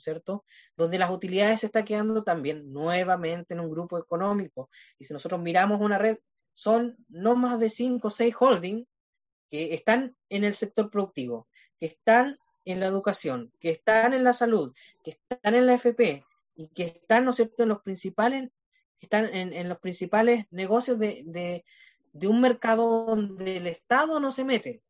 [0.00, 0.44] ¿cierto?
[0.76, 4.70] Donde las utilidades se están quedando también nuevamente en un grupo económico.
[4.98, 6.18] Y si nosotros miramos una red,
[6.54, 8.86] son no más de 5 o 6 holdings
[9.50, 14.32] que están en el sector productivo, que están en la educación, que están en la
[14.32, 18.50] salud, que están en la FP y que están, ¿no es cierto?, en los principales,
[19.00, 21.64] están en, los principales negocios de,
[22.12, 24.82] de un mercado donde el Estado no se mete.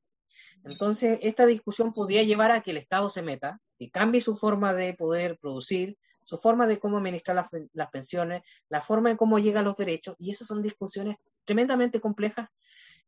[0.64, 4.74] Entonces, esta discusión podría llevar a que el Estado se meta y cambie su forma
[4.74, 7.36] de poder producir, su forma de cómo administrar
[7.72, 12.50] las, pensiones, la forma de cómo llegan los derechos, y esas son discusiones tremendamente complejas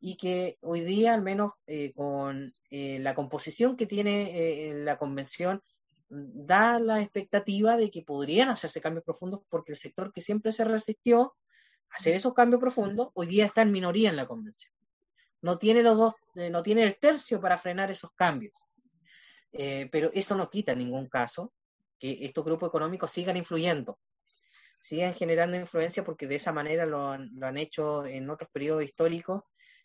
[0.00, 4.96] y que hoy día, al menos eh, con eh, la composición que tiene eh, la
[4.96, 5.62] convención,
[6.14, 10.64] da la expectativa de que podrían hacerse cambios profundos porque el sector que siempre se
[10.64, 11.34] resistió
[11.90, 14.72] a hacer esos cambios profundos, hoy día está en minoría en la convención
[15.42, 18.54] no tiene los dos, eh, no tiene el tercio para frenar esos cambios.
[19.52, 21.52] Eh, pero eso no quita en ningún caso
[21.98, 23.98] que estos grupos económicos sigan influyendo,
[24.80, 29.42] sigan generando influencia porque de esa manera lo han, hecho en otros periodos históricos,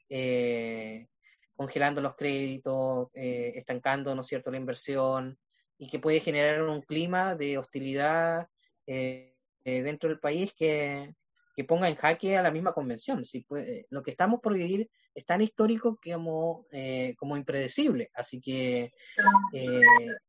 [0.10, 1.08] eh,
[1.56, 5.38] congelando los créditos, estancando, ¿no es cierto?, la inversión
[5.78, 8.48] y que puede generar un clima de hostilidad
[9.64, 11.14] dentro del país que,
[11.58, 13.26] que ponga en jaque a la misma convención.
[13.26, 13.44] Si
[13.90, 18.12] lo que estamos por vivir es tan histórico como, eh, como impredecible.
[18.14, 18.92] Así que
[19.54, 19.82] eh,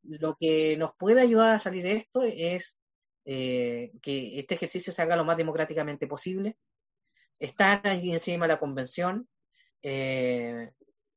[0.05, 2.79] lo que nos puede ayudar a salir de esto es
[3.27, 6.57] eh, que este ejercicio se haga lo más democráticamente posible,
[7.39, 9.29] estar allí encima de la convención,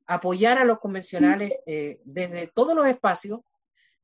[0.07, 1.53] apoyar a los convencionales
[2.03, 3.39] desde todos los espacios,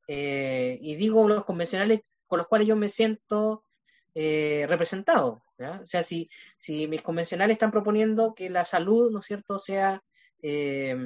[0.08, 3.62] y digo los convencionales con los cuales yo me siento
[4.14, 9.58] representado, o sea, si, si mis convencionales están proponiendo que la salud, ¿no es cierto?,
[9.58, 10.02] sea,
[10.40, 10.96] eh,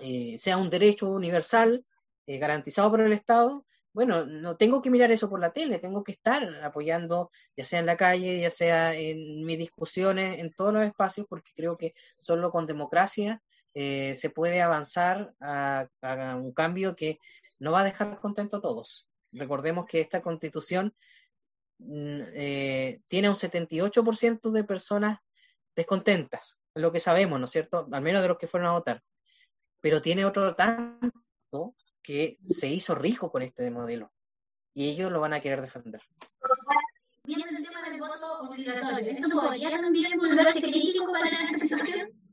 [0.00, 1.84] eh, sea un derecho universal
[2.26, 6.04] eh, garantizado por el Estado, bueno, no tengo que mirar eso por la tele, tengo
[6.04, 10.72] que estar apoyando, ya sea en la calle, ya sea en mis discusiones, en todos
[10.72, 13.42] los espacios, porque creo que solo con democracia
[13.74, 15.88] se puede avanzar a,
[16.36, 17.20] un cambio que
[17.58, 19.08] no va a dejar contento a todos.
[19.32, 20.94] Recordemos que esta constitución
[21.78, 25.20] Mm, eh, tiene un 78% de personas
[25.76, 27.88] descontentas, lo que sabemos, ¿no es cierto?
[27.92, 29.02] Al menos de los que fueron a votar.
[29.80, 34.12] Pero tiene otro tanto que se hizo rico con este modelo
[34.74, 36.02] y ellos lo van a querer defender.
[37.26, 39.12] El tema del voto obligatorio.
[39.12, 39.28] ¿Esto
[41.12, 42.27] también esta situación?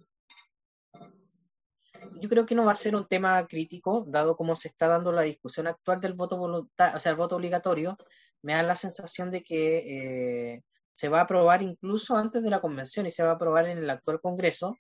[2.19, 5.12] Yo creo que no va a ser un tema crítico, dado cómo se está dando
[5.12, 7.97] la discusión actual del voto voluntario, o sea, el voto obligatorio,
[8.41, 12.62] me da la sensación de que eh, se va a aprobar incluso antes de la
[12.62, 14.78] convención y se va a aprobar en el actual Congreso.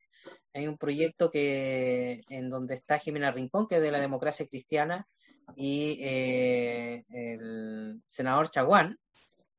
[0.53, 5.07] Hay un proyecto que en donde está Jimena Rincón, que es de la democracia cristiana,
[5.55, 8.97] y eh, el senador Chaguán,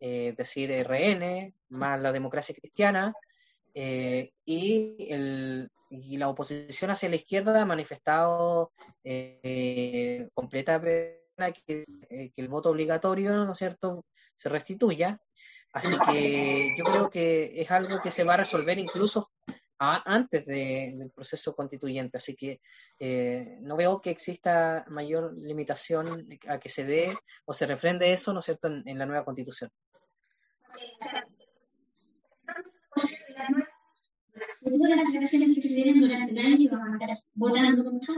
[0.01, 3.13] eh, es decir, RN, más la democracia cristiana,
[3.75, 8.73] y el, y la oposición hacia la izquierda ha manifestado
[9.05, 11.27] eh, completa que,
[12.09, 15.19] eh, que, el voto obligatorio, ¿no es cierto?, se restituya.
[15.73, 19.29] Así que yo creo que es algo que se va a resolver incluso
[19.79, 22.17] antes del proceso constituyente.
[22.17, 22.61] Así que
[22.99, 28.33] eh, no veo que exista mayor limitación a que se dé o se refrende eso,
[28.33, 29.71] ¿no es cierto?, en la nueva constitución
[34.97, 38.13] las elecciones que se vienen durante el año y vamos a estar votando mucho,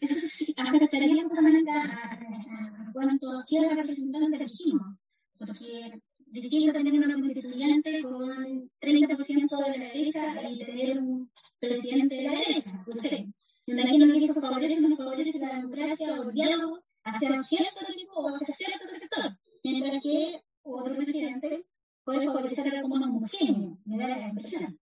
[0.00, 4.96] eso sí afectaría justamente a, a, cuanto quiera representante elegimos,
[5.38, 12.22] porque distinto tener una constituyente con 30% de la derecha y tener un presidente de
[12.22, 13.26] la derecha, no sé.
[13.66, 17.80] Me imagino que eso favorece o no favorece la democracia o el diálogo hacia cierto
[17.96, 21.64] tipo o hacia cierto sector, mientras que otro presidente
[22.04, 24.78] puede favorecer algo más homogéneo, me da la impresión.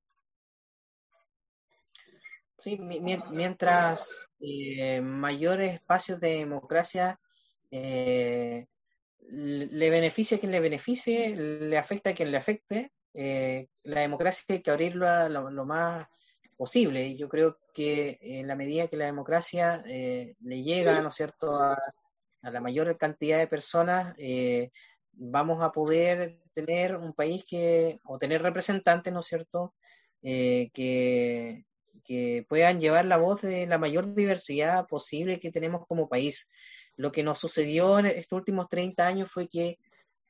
[2.62, 7.18] Sí, mientras eh, mayores espacios de democracia
[7.72, 8.68] eh,
[9.18, 14.44] le beneficia a quien le beneficie, le afecta a quien le afecte, eh, la democracia
[14.48, 16.06] hay que abrirla lo, más
[16.56, 17.04] posible.
[17.04, 21.56] Y yo creo que en la medida que la democracia le llega, ¿no es cierto?,
[21.56, 21.76] a,
[22.42, 24.14] la mayor cantidad de personas,
[25.14, 29.74] vamos a poder tener un país que, o tener representantes, ¿no es cierto?,
[30.20, 31.64] que,
[32.04, 36.50] que puedan llevar la voz de la mayor diversidad posible que tenemos como país.
[36.96, 39.78] Lo que nos sucedió en estos últimos 30 años fue que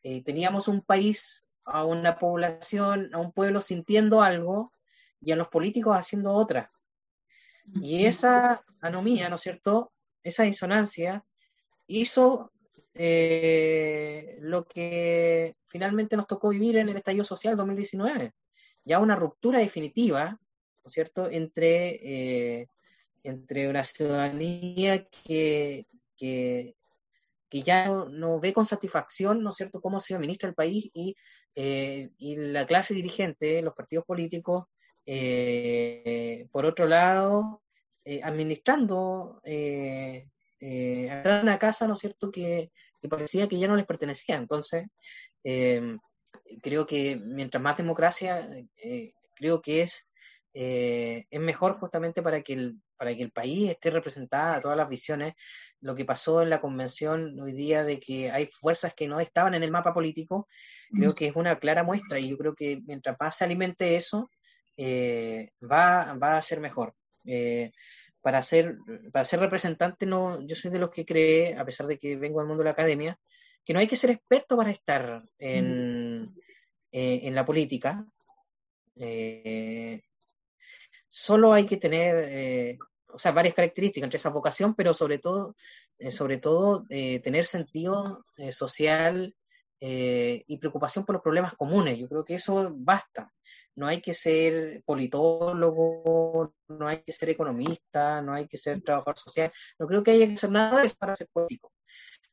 [0.02, 4.72] eh, teníamos un país, a una población, a un pueblo sintiendo algo
[5.20, 6.72] y a los políticos haciendo otra.
[7.80, 9.92] Y esa anomía, ¿no es cierto?
[10.22, 11.24] Esa disonancia
[11.86, 12.50] hizo
[12.94, 18.32] eh, lo que finalmente nos tocó vivir en el estallido social 2019,
[18.84, 20.38] ya una ruptura definitiva
[20.85, 22.66] ¿no es cierto?, entre, eh,
[23.22, 26.74] entre una ciudadanía que, que,
[27.49, 31.14] que ya no, ve con satisfacción, ¿no es cierto?, cómo se administra el país y,
[31.55, 34.64] eh, y la clase dirigente, los partidos políticos,
[35.07, 37.62] eh, por otro lado,
[38.24, 40.26] administrando eh,
[40.61, 44.35] una casa, ¿no es cierto?, que, que, parecía que ya no les pertenecía.
[44.37, 44.87] Entonces,
[45.43, 48.49] creo que mientras más democracia,
[49.37, 50.07] creo que es,
[50.55, 54.88] es mejor justamente para que el, para que el país esté representada a todas las
[54.88, 55.34] visiones.
[55.80, 59.55] Lo que pasó en la convención hoy día de que hay fuerzas que no estaban
[59.55, 60.46] en el mapa político,
[60.94, 64.30] creo que es una clara muestra y yo creo que mientras más se alimente eso,
[64.76, 66.94] eh, va, va, a ser mejor.
[67.24, 67.72] Eh,
[68.20, 68.76] para, ser,
[69.12, 72.40] para ser representante, no, yo soy de los que cree, a pesar de que vengo
[72.40, 73.18] al mundo de la academia,
[73.64, 76.34] que no hay que ser experto para estar en,
[76.92, 78.07] eh, en la política.
[81.12, 82.78] Solo hay que tener
[83.12, 85.54] o sea, varias características entre esa vocación, pero sobre todo,
[85.98, 89.34] eh, sobre todo eh, tener sentido eh, social
[89.84, 91.98] y preocupación por los problemas comunes.
[91.98, 93.32] Yo creo que eso basta.
[93.74, 99.18] No hay que ser politólogo, no hay que ser economista, no hay que ser trabajador
[99.18, 99.52] social.
[99.80, 101.72] No creo que haya que hacer nada de eso para ser político.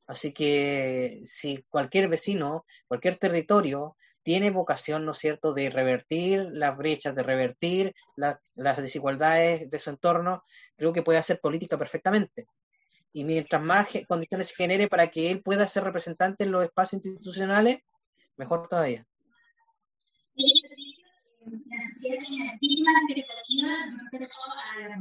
[0.05, 6.77] Así que si cualquier vecino, cualquier territorio tiene vocación, ¿no es cierto?, de revertir las
[6.77, 10.43] brechas, de revertir las desigualdades de su entorno,
[10.75, 12.47] creo que puede hacer política perfectamente.
[13.11, 17.05] Y mientras más condiciones se genere para que él pueda ser representante en los espacios
[17.05, 17.79] institucionales,
[18.37, 19.05] mejor todavía.
[24.75, 24.97] La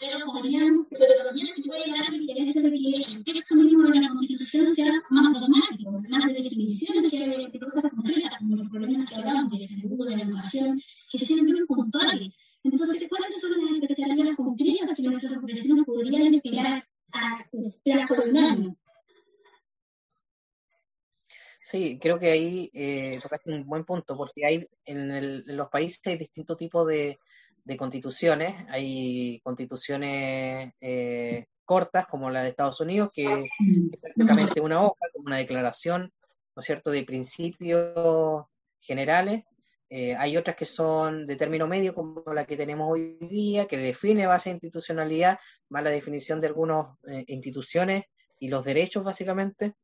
[0.00, 4.00] pero podríamos, pero también se puede dar el hecho de que el texto mismo de
[4.00, 9.08] la Constitución sea más automático, más de definiciones que de cosas concretas, como los problemas
[9.08, 10.80] que hablamos de salud, de la educación,
[11.10, 12.28] que sean bien puntuales.
[12.62, 17.46] Entonces, ¿cuáles son las expectativas concretas que nuestros vecinos podrían esperar a
[17.84, 18.76] plazo de un año?
[21.62, 25.68] Sí, creo que ahí eh, tocaste un buen punto, porque hay en, el, en los
[25.68, 27.18] países hay distintos tipos de,
[27.68, 28.54] de constituciones.
[28.70, 35.26] Hay constituciones eh, cortas, como la de Estados Unidos, que es prácticamente una hoja, como
[35.26, 36.10] una declaración,
[36.56, 38.46] ¿no es cierto?, de principios
[38.80, 39.44] generales.
[39.90, 43.76] Eh, hay otras que son de término medio, como la que tenemos hoy día, que
[43.76, 45.38] define base de institucionalidad,
[45.68, 48.04] más la definición de algunas eh, instituciones
[48.40, 49.74] y los derechos, básicamente.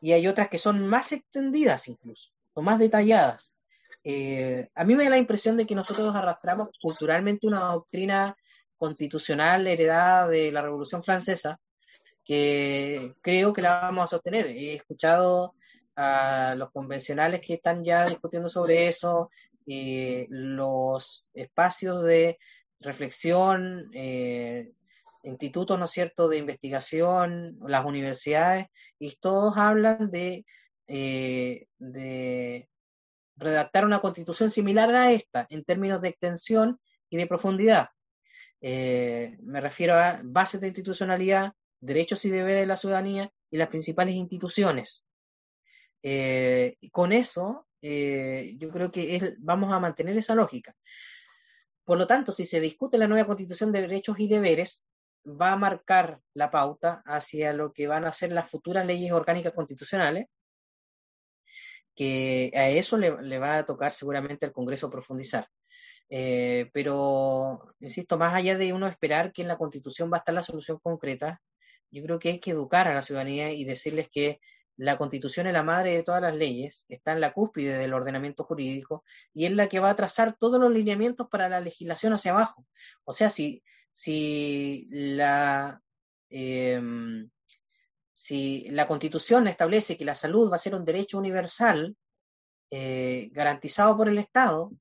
[0.00, 3.52] Y hay otras que son más extendidas incluso, o más detalladas.
[4.10, 8.34] Eh, a mí me da la impresión de que nosotros arrastramos culturalmente una doctrina
[8.78, 11.60] constitucional heredada de la Revolución Francesa,
[12.24, 14.46] que creo que la vamos a sostener.
[14.46, 15.52] He escuchado
[15.94, 19.30] a los convencionales que están ya discutiendo sobre eso,
[19.66, 22.38] eh, los espacios de
[22.80, 24.72] reflexión, eh,
[25.22, 30.46] institutos, ¿no es cierto?, de investigación, las universidades, y todos hablan de,
[30.86, 32.68] de
[33.38, 36.78] redactar una constitución similar a esta en términos de extensión
[37.08, 37.88] y de profundidad.
[38.60, 43.68] Eh, me refiero a bases de institucionalidad, derechos y deberes de la ciudadanía y las
[43.68, 45.06] principales instituciones.
[46.02, 50.74] Eh, con eso, eh, yo creo que vamos a mantener esa lógica.
[51.84, 54.84] Por lo tanto, si se discute la nueva constitución de derechos y deberes,
[55.24, 59.52] va a marcar la pauta hacia lo que van a ser las futuras leyes orgánicas
[59.52, 60.26] constitucionales
[61.98, 65.48] que a eso le, va a tocar seguramente al Congreso profundizar.
[66.08, 70.32] Eh, pero, insisto, más allá de uno esperar que en la Constitución va a estar
[70.32, 71.42] la solución concreta,
[71.90, 74.38] yo creo que hay que educar a la ciudadanía y decirles que
[74.76, 78.44] la Constitución es la madre de todas las leyes, está en la cúspide del ordenamiento
[78.44, 79.02] jurídico
[79.34, 82.64] y es la que va a trazar todos los lineamientos para la legislación hacia abajo.
[83.02, 85.82] O sea, si, si la...
[86.30, 87.28] Em,
[88.20, 91.96] si la Constitución establece que la salud va a ser un derecho universal
[92.68, 94.72] eh, garantizado por el Estado,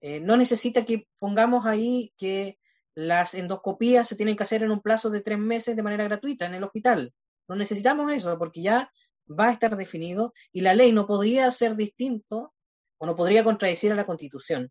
[0.00, 2.60] eh, no necesita que pongamos ahí que
[2.94, 6.46] las endoscopías se tienen que hacer en un plazo de tres meses de manera gratuita
[6.46, 7.12] en el hospital.
[7.48, 8.92] No necesitamos eso porque ya
[9.28, 12.54] va a estar definido y la ley no podría ser distinto
[12.98, 14.70] o no podría contradecir a la Constitución,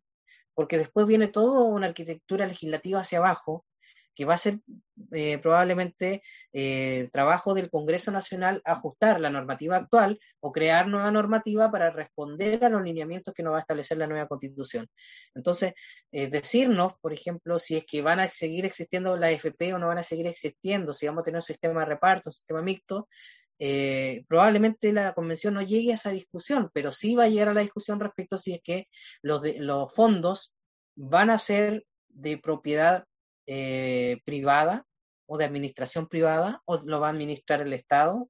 [0.53, 3.65] porque después viene toda una arquitectura legislativa hacia abajo
[4.21, 4.59] que va a ser
[5.13, 6.21] eh, probablemente
[6.53, 12.63] eh, trabajo del Congreso Nacional ajustar la normativa actual o crear nueva normativa para responder
[12.63, 14.87] a los lineamientos que nos va a establecer la nueva constitución.
[15.33, 15.73] Entonces,
[16.11, 19.87] eh, decirnos, por ejemplo, si es que van a seguir existiendo la FP o no
[19.87, 23.07] van a seguir existiendo, si vamos a tener un sistema de reparto, un sistema mixto,
[24.27, 27.61] probablemente la convención no llegue a esa discusión, pero sí va a llegar a la
[27.61, 28.87] discusión respecto si es que
[29.23, 30.55] los fondos
[30.95, 33.05] van a ser de propiedad
[33.47, 34.85] eh, privada
[35.25, 38.29] o de administración privada o lo va a administrar el Estado.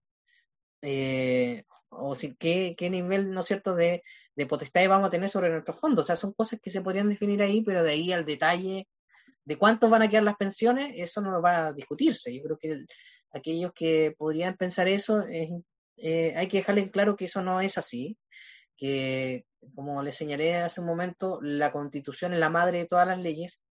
[0.81, 4.03] Eh, o si, ¿qué, qué, nivel, ¿no cierto?, de,
[4.35, 6.05] de potestad vamos a tener sobre nuestros fondos.
[6.05, 8.87] O sea, son cosas que se podrían definir ahí, pero de ahí al detalle
[9.45, 12.33] de cuántos van a quedar las pensiones, eso no va a discutirse.
[12.35, 12.85] Yo creo que
[13.33, 18.17] aquellos que podrían pensar eso, eh, hay que dejarles claro que eso no es así,
[18.77, 19.45] que
[19.75, 23.63] como les señalé hace un momento, la constitución es la madre de todas las leyes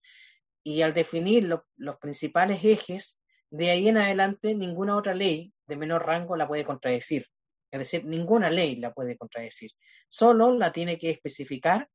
[0.71, 3.19] y al definir los principales ejes,
[3.51, 7.27] de ahí en adelante ninguna otra ley de menor rango la puede contradecir.
[7.73, 9.73] Es decir, ninguna ley la puede contradecir.
[10.09, 11.89] Solo la tiene que especificar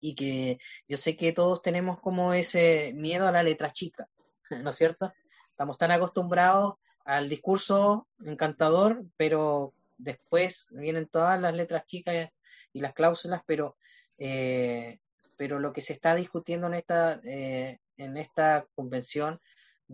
[0.00, 0.58] y que
[0.88, 4.08] yo sé que todos tenemos como ese miedo a la letra chica,
[4.50, 5.12] ¿no es cierto?
[5.50, 6.74] Estamos tan acostumbrados
[7.04, 12.30] al discurso encantador, pero después vienen todas las letras chicas
[12.72, 13.76] y las cláusulas, pero,
[14.18, 14.98] eh,
[15.36, 19.40] pero lo que se está discutiendo en esta, eh, en esta convención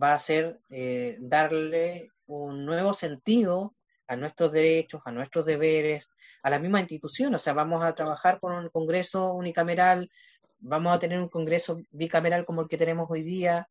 [0.01, 3.75] va a ser eh, darle un nuevo sentido
[4.07, 6.07] a nuestros derechos, a nuestros deberes,
[6.41, 7.33] a la misma institución.
[7.35, 10.09] O sea, vamos a trabajar con un Congreso unicameral,
[10.59, 13.67] vamos a tener un Congreso bicameral como el que tenemos hoy día,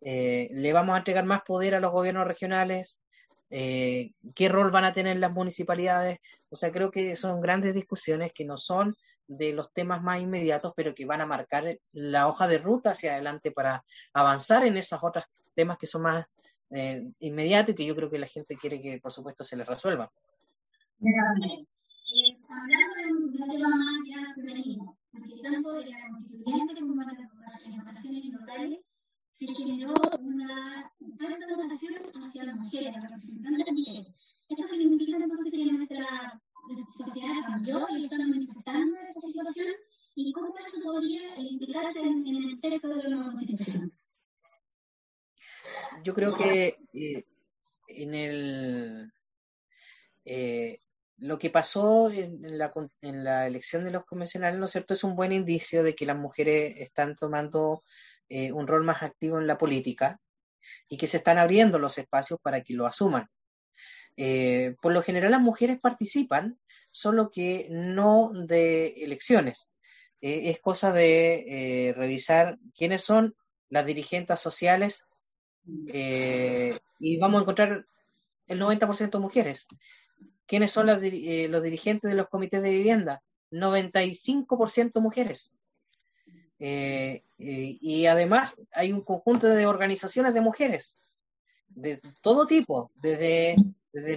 [0.00, 3.02] eh, le vamos a entregar más poder a los gobiernos regionales,
[3.50, 6.18] eh, qué rol van a tener las municipalidades.
[6.50, 8.96] O sea, creo que son grandes discusiones que no son
[9.26, 13.14] de los temas más inmediatos, pero que van a marcar la hoja de ruta hacia
[13.14, 16.26] adelante para avanzar en esos otros temas que son más
[16.70, 19.66] eh, inmediatos y que yo creo que la gente quiere que, por supuesto, se les
[19.66, 20.10] resuelva.
[21.00, 24.96] Hablando de un, tema más ya femenino,
[25.42, 28.80] tanto en la constituyente como en las organizaciones locales
[29.32, 34.06] se generó una alta votación hacia las mujeres, las representantes de mujeres.
[34.48, 36.40] Esto significa entonces que nuestra
[36.96, 39.74] sociedad cambió y están manifestando esta situación
[40.14, 43.92] y cómo esto podría implicarse en, en el texto de la nueva constitución.
[46.02, 47.24] Yo creo que eh,
[47.88, 49.12] en el
[50.24, 50.78] eh,
[51.18, 55.04] lo que pasó en, la, en, la, elección de los convencionales, ¿no es cierto?, es
[55.04, 57.82] un buen indicio de que las mujeres están tomando
[58.28, 60.20] eh, un rol más activo en la política
[60.88, 63.28] y que se están abriendo los espacios para que lo asuman.
[64.16, 66.58] Eh, por lo general las mujeres participan,
[66.90, 69.68] solo que no de elecciones.
[70.20, 73.34] Eh, es cosa de revisar quiénes son
[73.68, 75.04] las dirigentes sociales
[75.66, 77.86] y vamos a encontrar
[78.46, 79.66] el 90% mujeres.
[80.46, 83.22] ¿Quiénes son eh, los dirigentes de los comités de vivienda?
[83.50, 85.52] 95% mujeres.
[86.58, 90.98] Eh, eh, y además hay un conjunto de organizaciones de mujeres,
[91.68, 93.56] de todo tipo, desde,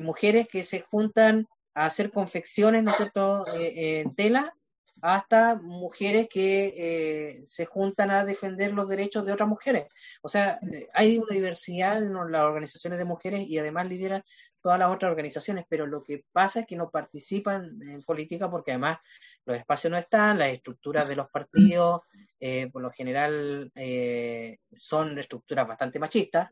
[0.01, 4.53] mujeres que se juntan a hacer confecciones, ¿no es cierto?, en tela,
[5.01, 9.85] hasta mujeres que se juntan a defender los derechos de otras mujeres.
[10.23, 10.57] O sea,
[10.93, 14.25] hay una diversidad en las organizaciones de mujeres y además lidera
[14.59, 18.71] todas las otras organizaciones, pero lo que pasa es que no participan en política porque
[18.71, 18.97] además
[19.45, 22.01] los espacios no están, las estructuras de los partidos
[22.39, 26.51] eh, por lo general eh, son estructuras bastante machistas,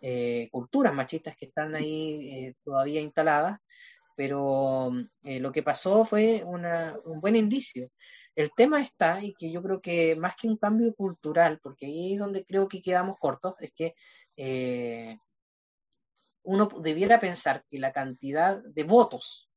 [0.00, 3.58] eh, culturas machistas que están ahí todavía instaladas,
[4.16, 4.92] pero
[5.22, 7.90] lo que pasó fue un buen indicio.
[8.34, 12.14] El tema está, y que yo creo que más que un cambio cultural, porque ahí
[12.14, 13.94] es donde creo que quedamos cortos, es que
[16.42, 19.50] uno debiera pensar que la cantidad de votos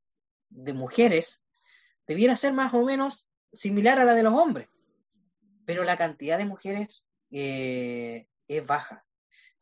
[0.49, 1.43] de mujeres
[2.07, 4.67] debiera ser más o menos similar a la de los hombres,
[5.65, 9.05] pero la cantidad de mujeres eh, es baja.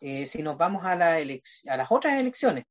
[0.02, 2.66] Eh, si nos vamos a, la a las otras elecciones,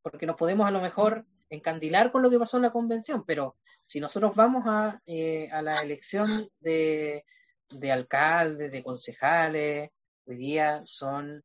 [0.00, 3.56] porque nos podemos a lo mejor encandilar con lo que pasó en la convención, pero
[3.84, 7.24] si nosotros vamos a, eh, a la elección de,
[7.68, 9.90] de, alcaldes, de concejales,
[10.24, 11.44] hoy día son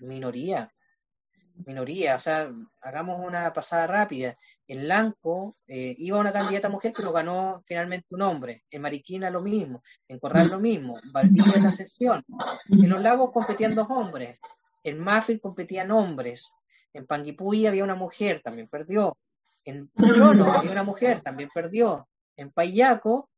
[0.00, 0.70] minoría
[1.66, 2.50] minoría, o sea,
[2.80, 4.36] hagamos una pasada rápida.
[4.66, 8.64] En Lanco eh, iba una candidata mujer, pero ganó finalmente un hombre.
[8.70, 12.24] En Mariquina lo mismo, en Corral lo mismo, Valdivia en la sección.
[12.68, 14.38] En los lagos competían dos hombres,
[14.82, 16.52] en Mafil competían hombres,
[16.92, 19.16] en Panguipulli había una mujer, también perdió.
[19.64, 22.08] En Trono había una mujer, también perdió.
[22.36, 23.28] En Payaco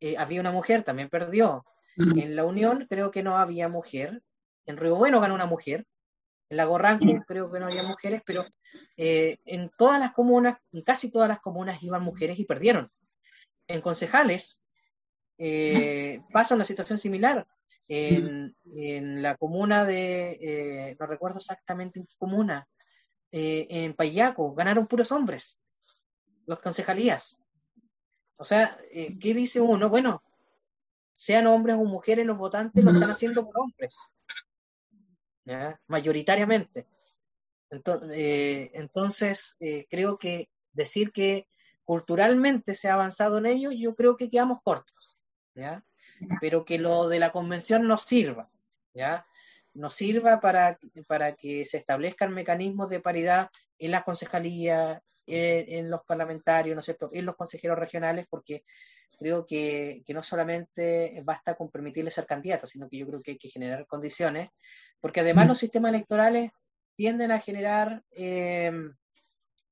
[0.00, 1.64] eh, había una mujer, también perdió.
[1.96, 4.22] En La Unión creo que no había mujer.
[4.64, 5.86] En Río Bueno ganó una mujer,
[6.52, 8.44] en Lago Ranco creo que no había mujeres, pero
[8.98, 12.90] eh, en todas las comunas, en casi todas las comunas iban mujeres y perdieron.
[13.66, 14.62] En concejales
[15.38, 17.46] eh, pasa una situación similar.
[17.88, 18.54] En,
[19.22, 22.68] la comuna de, eh, no recuerdo exactamente en qué comuna,
[23.30, 25.58] en Payaco, ganaron puros hombres,
[26.46, 27.40] los concejalías.
[28.36, 29.88] O sea, ¿qué dice uno?
[29.88, 30.22] Bueno,
[31.12, 33.96] sean hombres o mujeres los votantes, lo están haciendo por hombres.
[35.86, 36.86] Mayoritariamente.
[38.12, 41.48] Eh, entonces, eh, creo que decir que
[41.84, 45.18] culturalmente se ha avanzado en ello, yo creo que quedamos cortos.
[46.40, 48.50] Pero que lo de la convención nos sirva,
[48.94, 49.26] ¿ya?
[49.74, 56.02] Nos sirva para, para que se establezcan mecanismos de paridad en las concejalías, en, los
[56.04, 58.64] parlamentarios, ¿no es cierto?, en los consejeros regionales, porque
[59.22, 63.38] creo que, no solamente basta con permitirles ser candidatos, sino que yo creo que hay
[63.38, 64.50] que generar condiciones,
[65.00, 65.48] porque además mm.
[65.48, 66.50] los sistemas electorales
[66.96, 68.72] tienden a generar eh,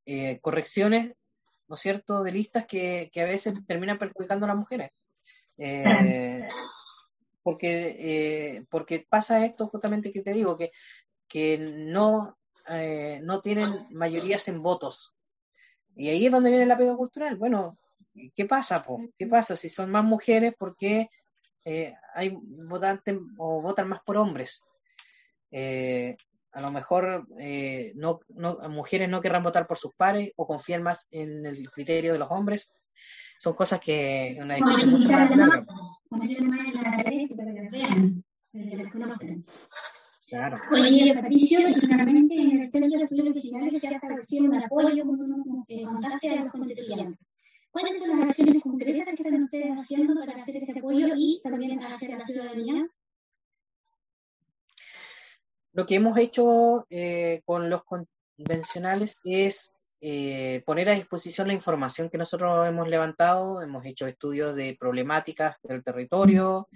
[0.07, 1.15] eh, correcciones,
[1.69, 4.91] ¿no es cierto?, de listas que, a veces terminan perjudicando a las mujeres.
[5.59, 6.49] Eh,
[7.43, 10.71] porque, porque pasa esto justamente que te digo, que,
[11.29, 12.39] que no,
[13.23, 15.17] no tienen mayorías en votos.
[15.97, 17.37] Y ahí es donde viene la pega cultural.
[17.37, 17.80] Bueno,
[18.35, 18.85] ¿qué pasa?
[19.19, 20.55] ¿Qué pasa si son más mujeres?
[20.59, 21.09] ¿Por qué
[22.15, 24.65] hay votantes o votan más por hombres?
[25.51, 26.17] Eh,
[26.53, 30.83] a lo mejor eh, no, no, mujeres no querrán votar por sus pares o confían
[30.83, 32.73] más en el criterio de los hombres.
[33.39, 35.65] Son cosas que una discusión mucho más larga.
[40.27, 40.59] Claro.
[40.71, 45.17] Oye, Patricio, finalmente en el Centro de Estudios Regionales se ha establecido un apoyo, como
[45.17, 47.19] tú eh, contaste, a los constituyentes.
[47.71, 51.81] ¿Cuáles son las acciones concretas que están ustedes haciendo para hacer este apoyo y también
[51.81, 52.89] hacia la ciudadanía?
[55.73, 62.11] Lo que hemos hecho eh, con los convencionales es eh, poner a disposición la información
[62.11, 66.69] que nosotros hemos levantado, hemos hecho estudios de problemáticas del territorio,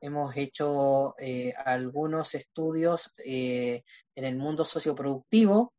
[0.00, 3.82] hemos hecho eh, algunos estudios en
[4.14, 5.72] el mundo socioproductivo,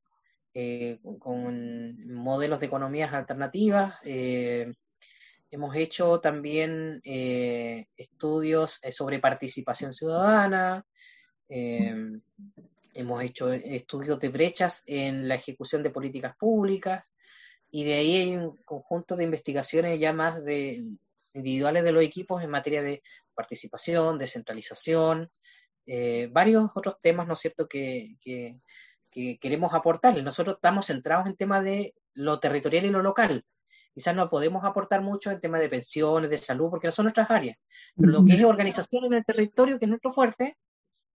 [1.19, 10.85] con modelos de economías alternativas, hemos hecho también estudios sobre participación ciudadana,
[11.55, 12.19] Em,
[12.95, 17.11] hemos hecho estudios de brechas en la ejecución de políticas públicas.
[17.69, 20.83] Y de ahí hay un conjunto de investigaciones ya más de,
[21.33, 23.03] individuales de los equipos en materia de
[23.35, 25.29] participación, descentralización,
[25.85, 28.59] eh, varios otros temas, ¿no es cierto?, que, que,
[29.39, 30.24] queremos aportarles.
[30.24, 33.45] Nosotros estamos centrados en temas de lo territorial y lo local.
[33.93, 37.30] Quizás no podemos aportar mucho en temas de pensiones, de salud, porque no son nuestras
[37.30, 37.57] áreas.
[37.95, 40.57] Pero lo que es organización en el territorio, que es nuestro fuerte,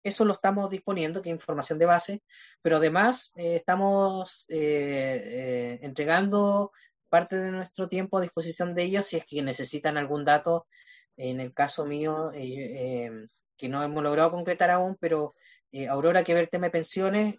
[0.03, 2.23] eso lo estamos disponiendo, que es información de base,
[2.61, 6.71] pero además eh, estamos eh, eh, entregando
[7.09, 10.67] parte de nuestro tiempo a disposición de ellos si es que necesitan algún dato.
[11.19, 15.33] En el caso mío, que no hemos logrado concretar aún, pero
[15.89, 17.35] Aurora que ver tema de pensiones,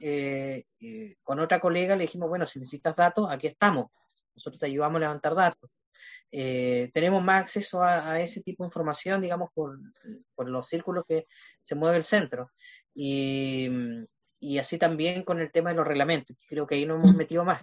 [1.22, 3.86] con otra colega le dijimos, bueno, si necesitas datos, aquí estamos.
[4.34, 5.70] Nosotros te ayudamos a levantar datos.
[6.30, 9.78] Eh, tenemos más acceso a, ese tipo de información, digamos, por,
[10.48, 11.26] los círculos que
[11.62, 12.50] se mueve el centro.
[12.94, 13.68] Y,
[14.58, 17.62] así también con el tema de los reglamentos, creo que ahí nos hemos metido más.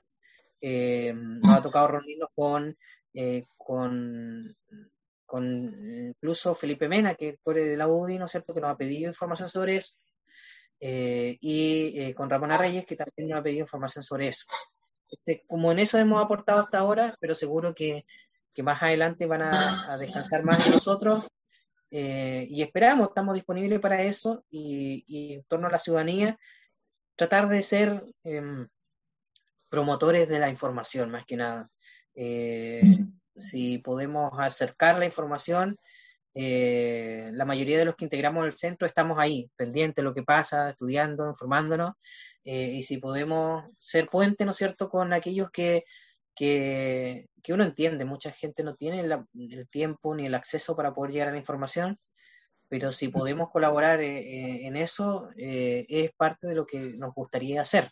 [0.61, 2.75] Eh, nos ha tocado reunirnos con,
[3.13, 4.55] eh, con,
[5.25, 8.77] con incluso Felipe Mena, que es de la UDI, ¿no es cierto?, que nos ha
[8.77, 9.95] pedido información sobre eso.
[10.79, 14.45] Y con Ramona Reyes, que también nos ha pedido información sobre eso.
[15.09, 18.05] Este, como en eso hemos aportado hasta ahora, pero seguro que
[18.55, 21.25] que más adelante van a, descansar más en nosotros.
[21.91, 26.39] Eh, y esperamos, estamos disponibles para eso y, en torno a la ciudadanía,
[27.15, 28.67] tratar de ser em,
[29.69, 31.69] promotores de la información, más que nada.
[32.15, 32.81] Eh,
[33.35, 35.77] si podemos acercar la información,
[36.35, 40.23] eh, la mayoría de los que integramos el centro estamos ahí, pendientes de lo que
[40.23, 41.93] pasa, estudiando, informándonos,
[42.43, 45.83] y si podemos ser puente, ¿no es cierto?, con aquellos que
[46.35, 51.29] que, uno entiende, mucha gente no tiene el tiempo ni el acceso para poder llegar
[51.29, 51.99] a la información,
[52.67, 57.13] pero si podemos colaborar eh, eh, en eso, eh, es parte de lo que nos
[57.13, 57.91] gustaría hacer.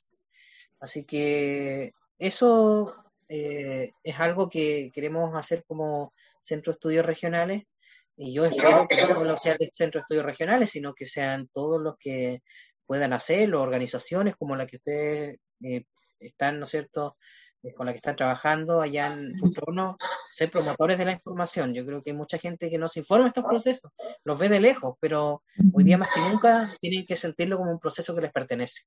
[0.79, 2.93] Así que eso
[3.29, 6.13] es algo que queremos hacer como
[6.43, 7.63] Centro de Estudios Regionales,
[8.16, 11.82] y yo espero que no solo sean Centro de Estudios Regionales, sino que sean todos
[11.82, 12.41] los que
[12.86, 15.39] puedan hacerlo, organizaciones como la que ustedes
[16.20, 17.18] están, ¿no es cierto?,
[17.78, 19.97] con la que están trabajando allá en Futrono,
[20.30, 21.74] ser promotores de la información.
[21.74, 23.91] Yo creo que hay mucha gente que no se informa de estos procesos,
[24.26, 25.43] los ve de lejos, pero
[25.74, 28.82] hoy día más que nunca tienen que sentirlo como un proceso que les pertenece.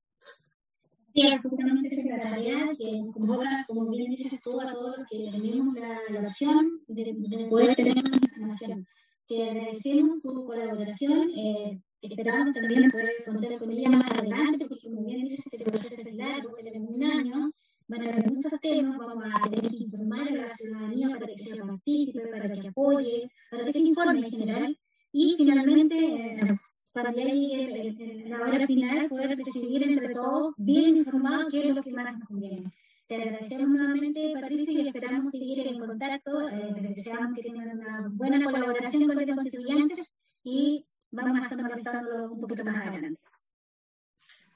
[1.15, 5.99] Sí, justamente secretaría que convoca, como bien dices tú, a todos los que tenemos la,
[6.11, 8.85] la opción de, poder tener más información.
[9.27, 11.29] Te agradecemos tu colaboración.
[11.35, 16.07] Eh, esperamos también poder contar con ella más adelante, porque como bien dices, este proceso
[16.07, 17.51] es largo, tiene un año
[17.87, 21.39] van a haber muchos temas, vamos a tener que informar a la ciudadanía para que
[21.39, 24.79] sea partícipe, para que apoye, para que se informe en general.
[25.11, 26.55] Y finalmente, eh,
[26.91, 31.81] cuando ya llegue la hora final, poder decidir entre todos, bien informados, qué es lo
[31.81, 32.69] que más nos conviene.
[33.07, 36.49] Te agradecemos nuevamente, Patricia, y esperamos seguir en contacto.
[36.49, 40.11] Eh, deseamos que tengan una buena colaboración con los constituyentes
[40.43, 43.21] y vamos a estar molestando un poquito más adelante.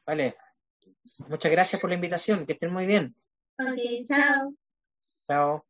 [0.06, 0.36] Vale.
[1.30, 2.46] Muchas gracias por la invitación.
[2.46, 3.16] Que estén muy bien.
[3.58, 4.54] Ok, chao.
[5.30, 5.66] Chao.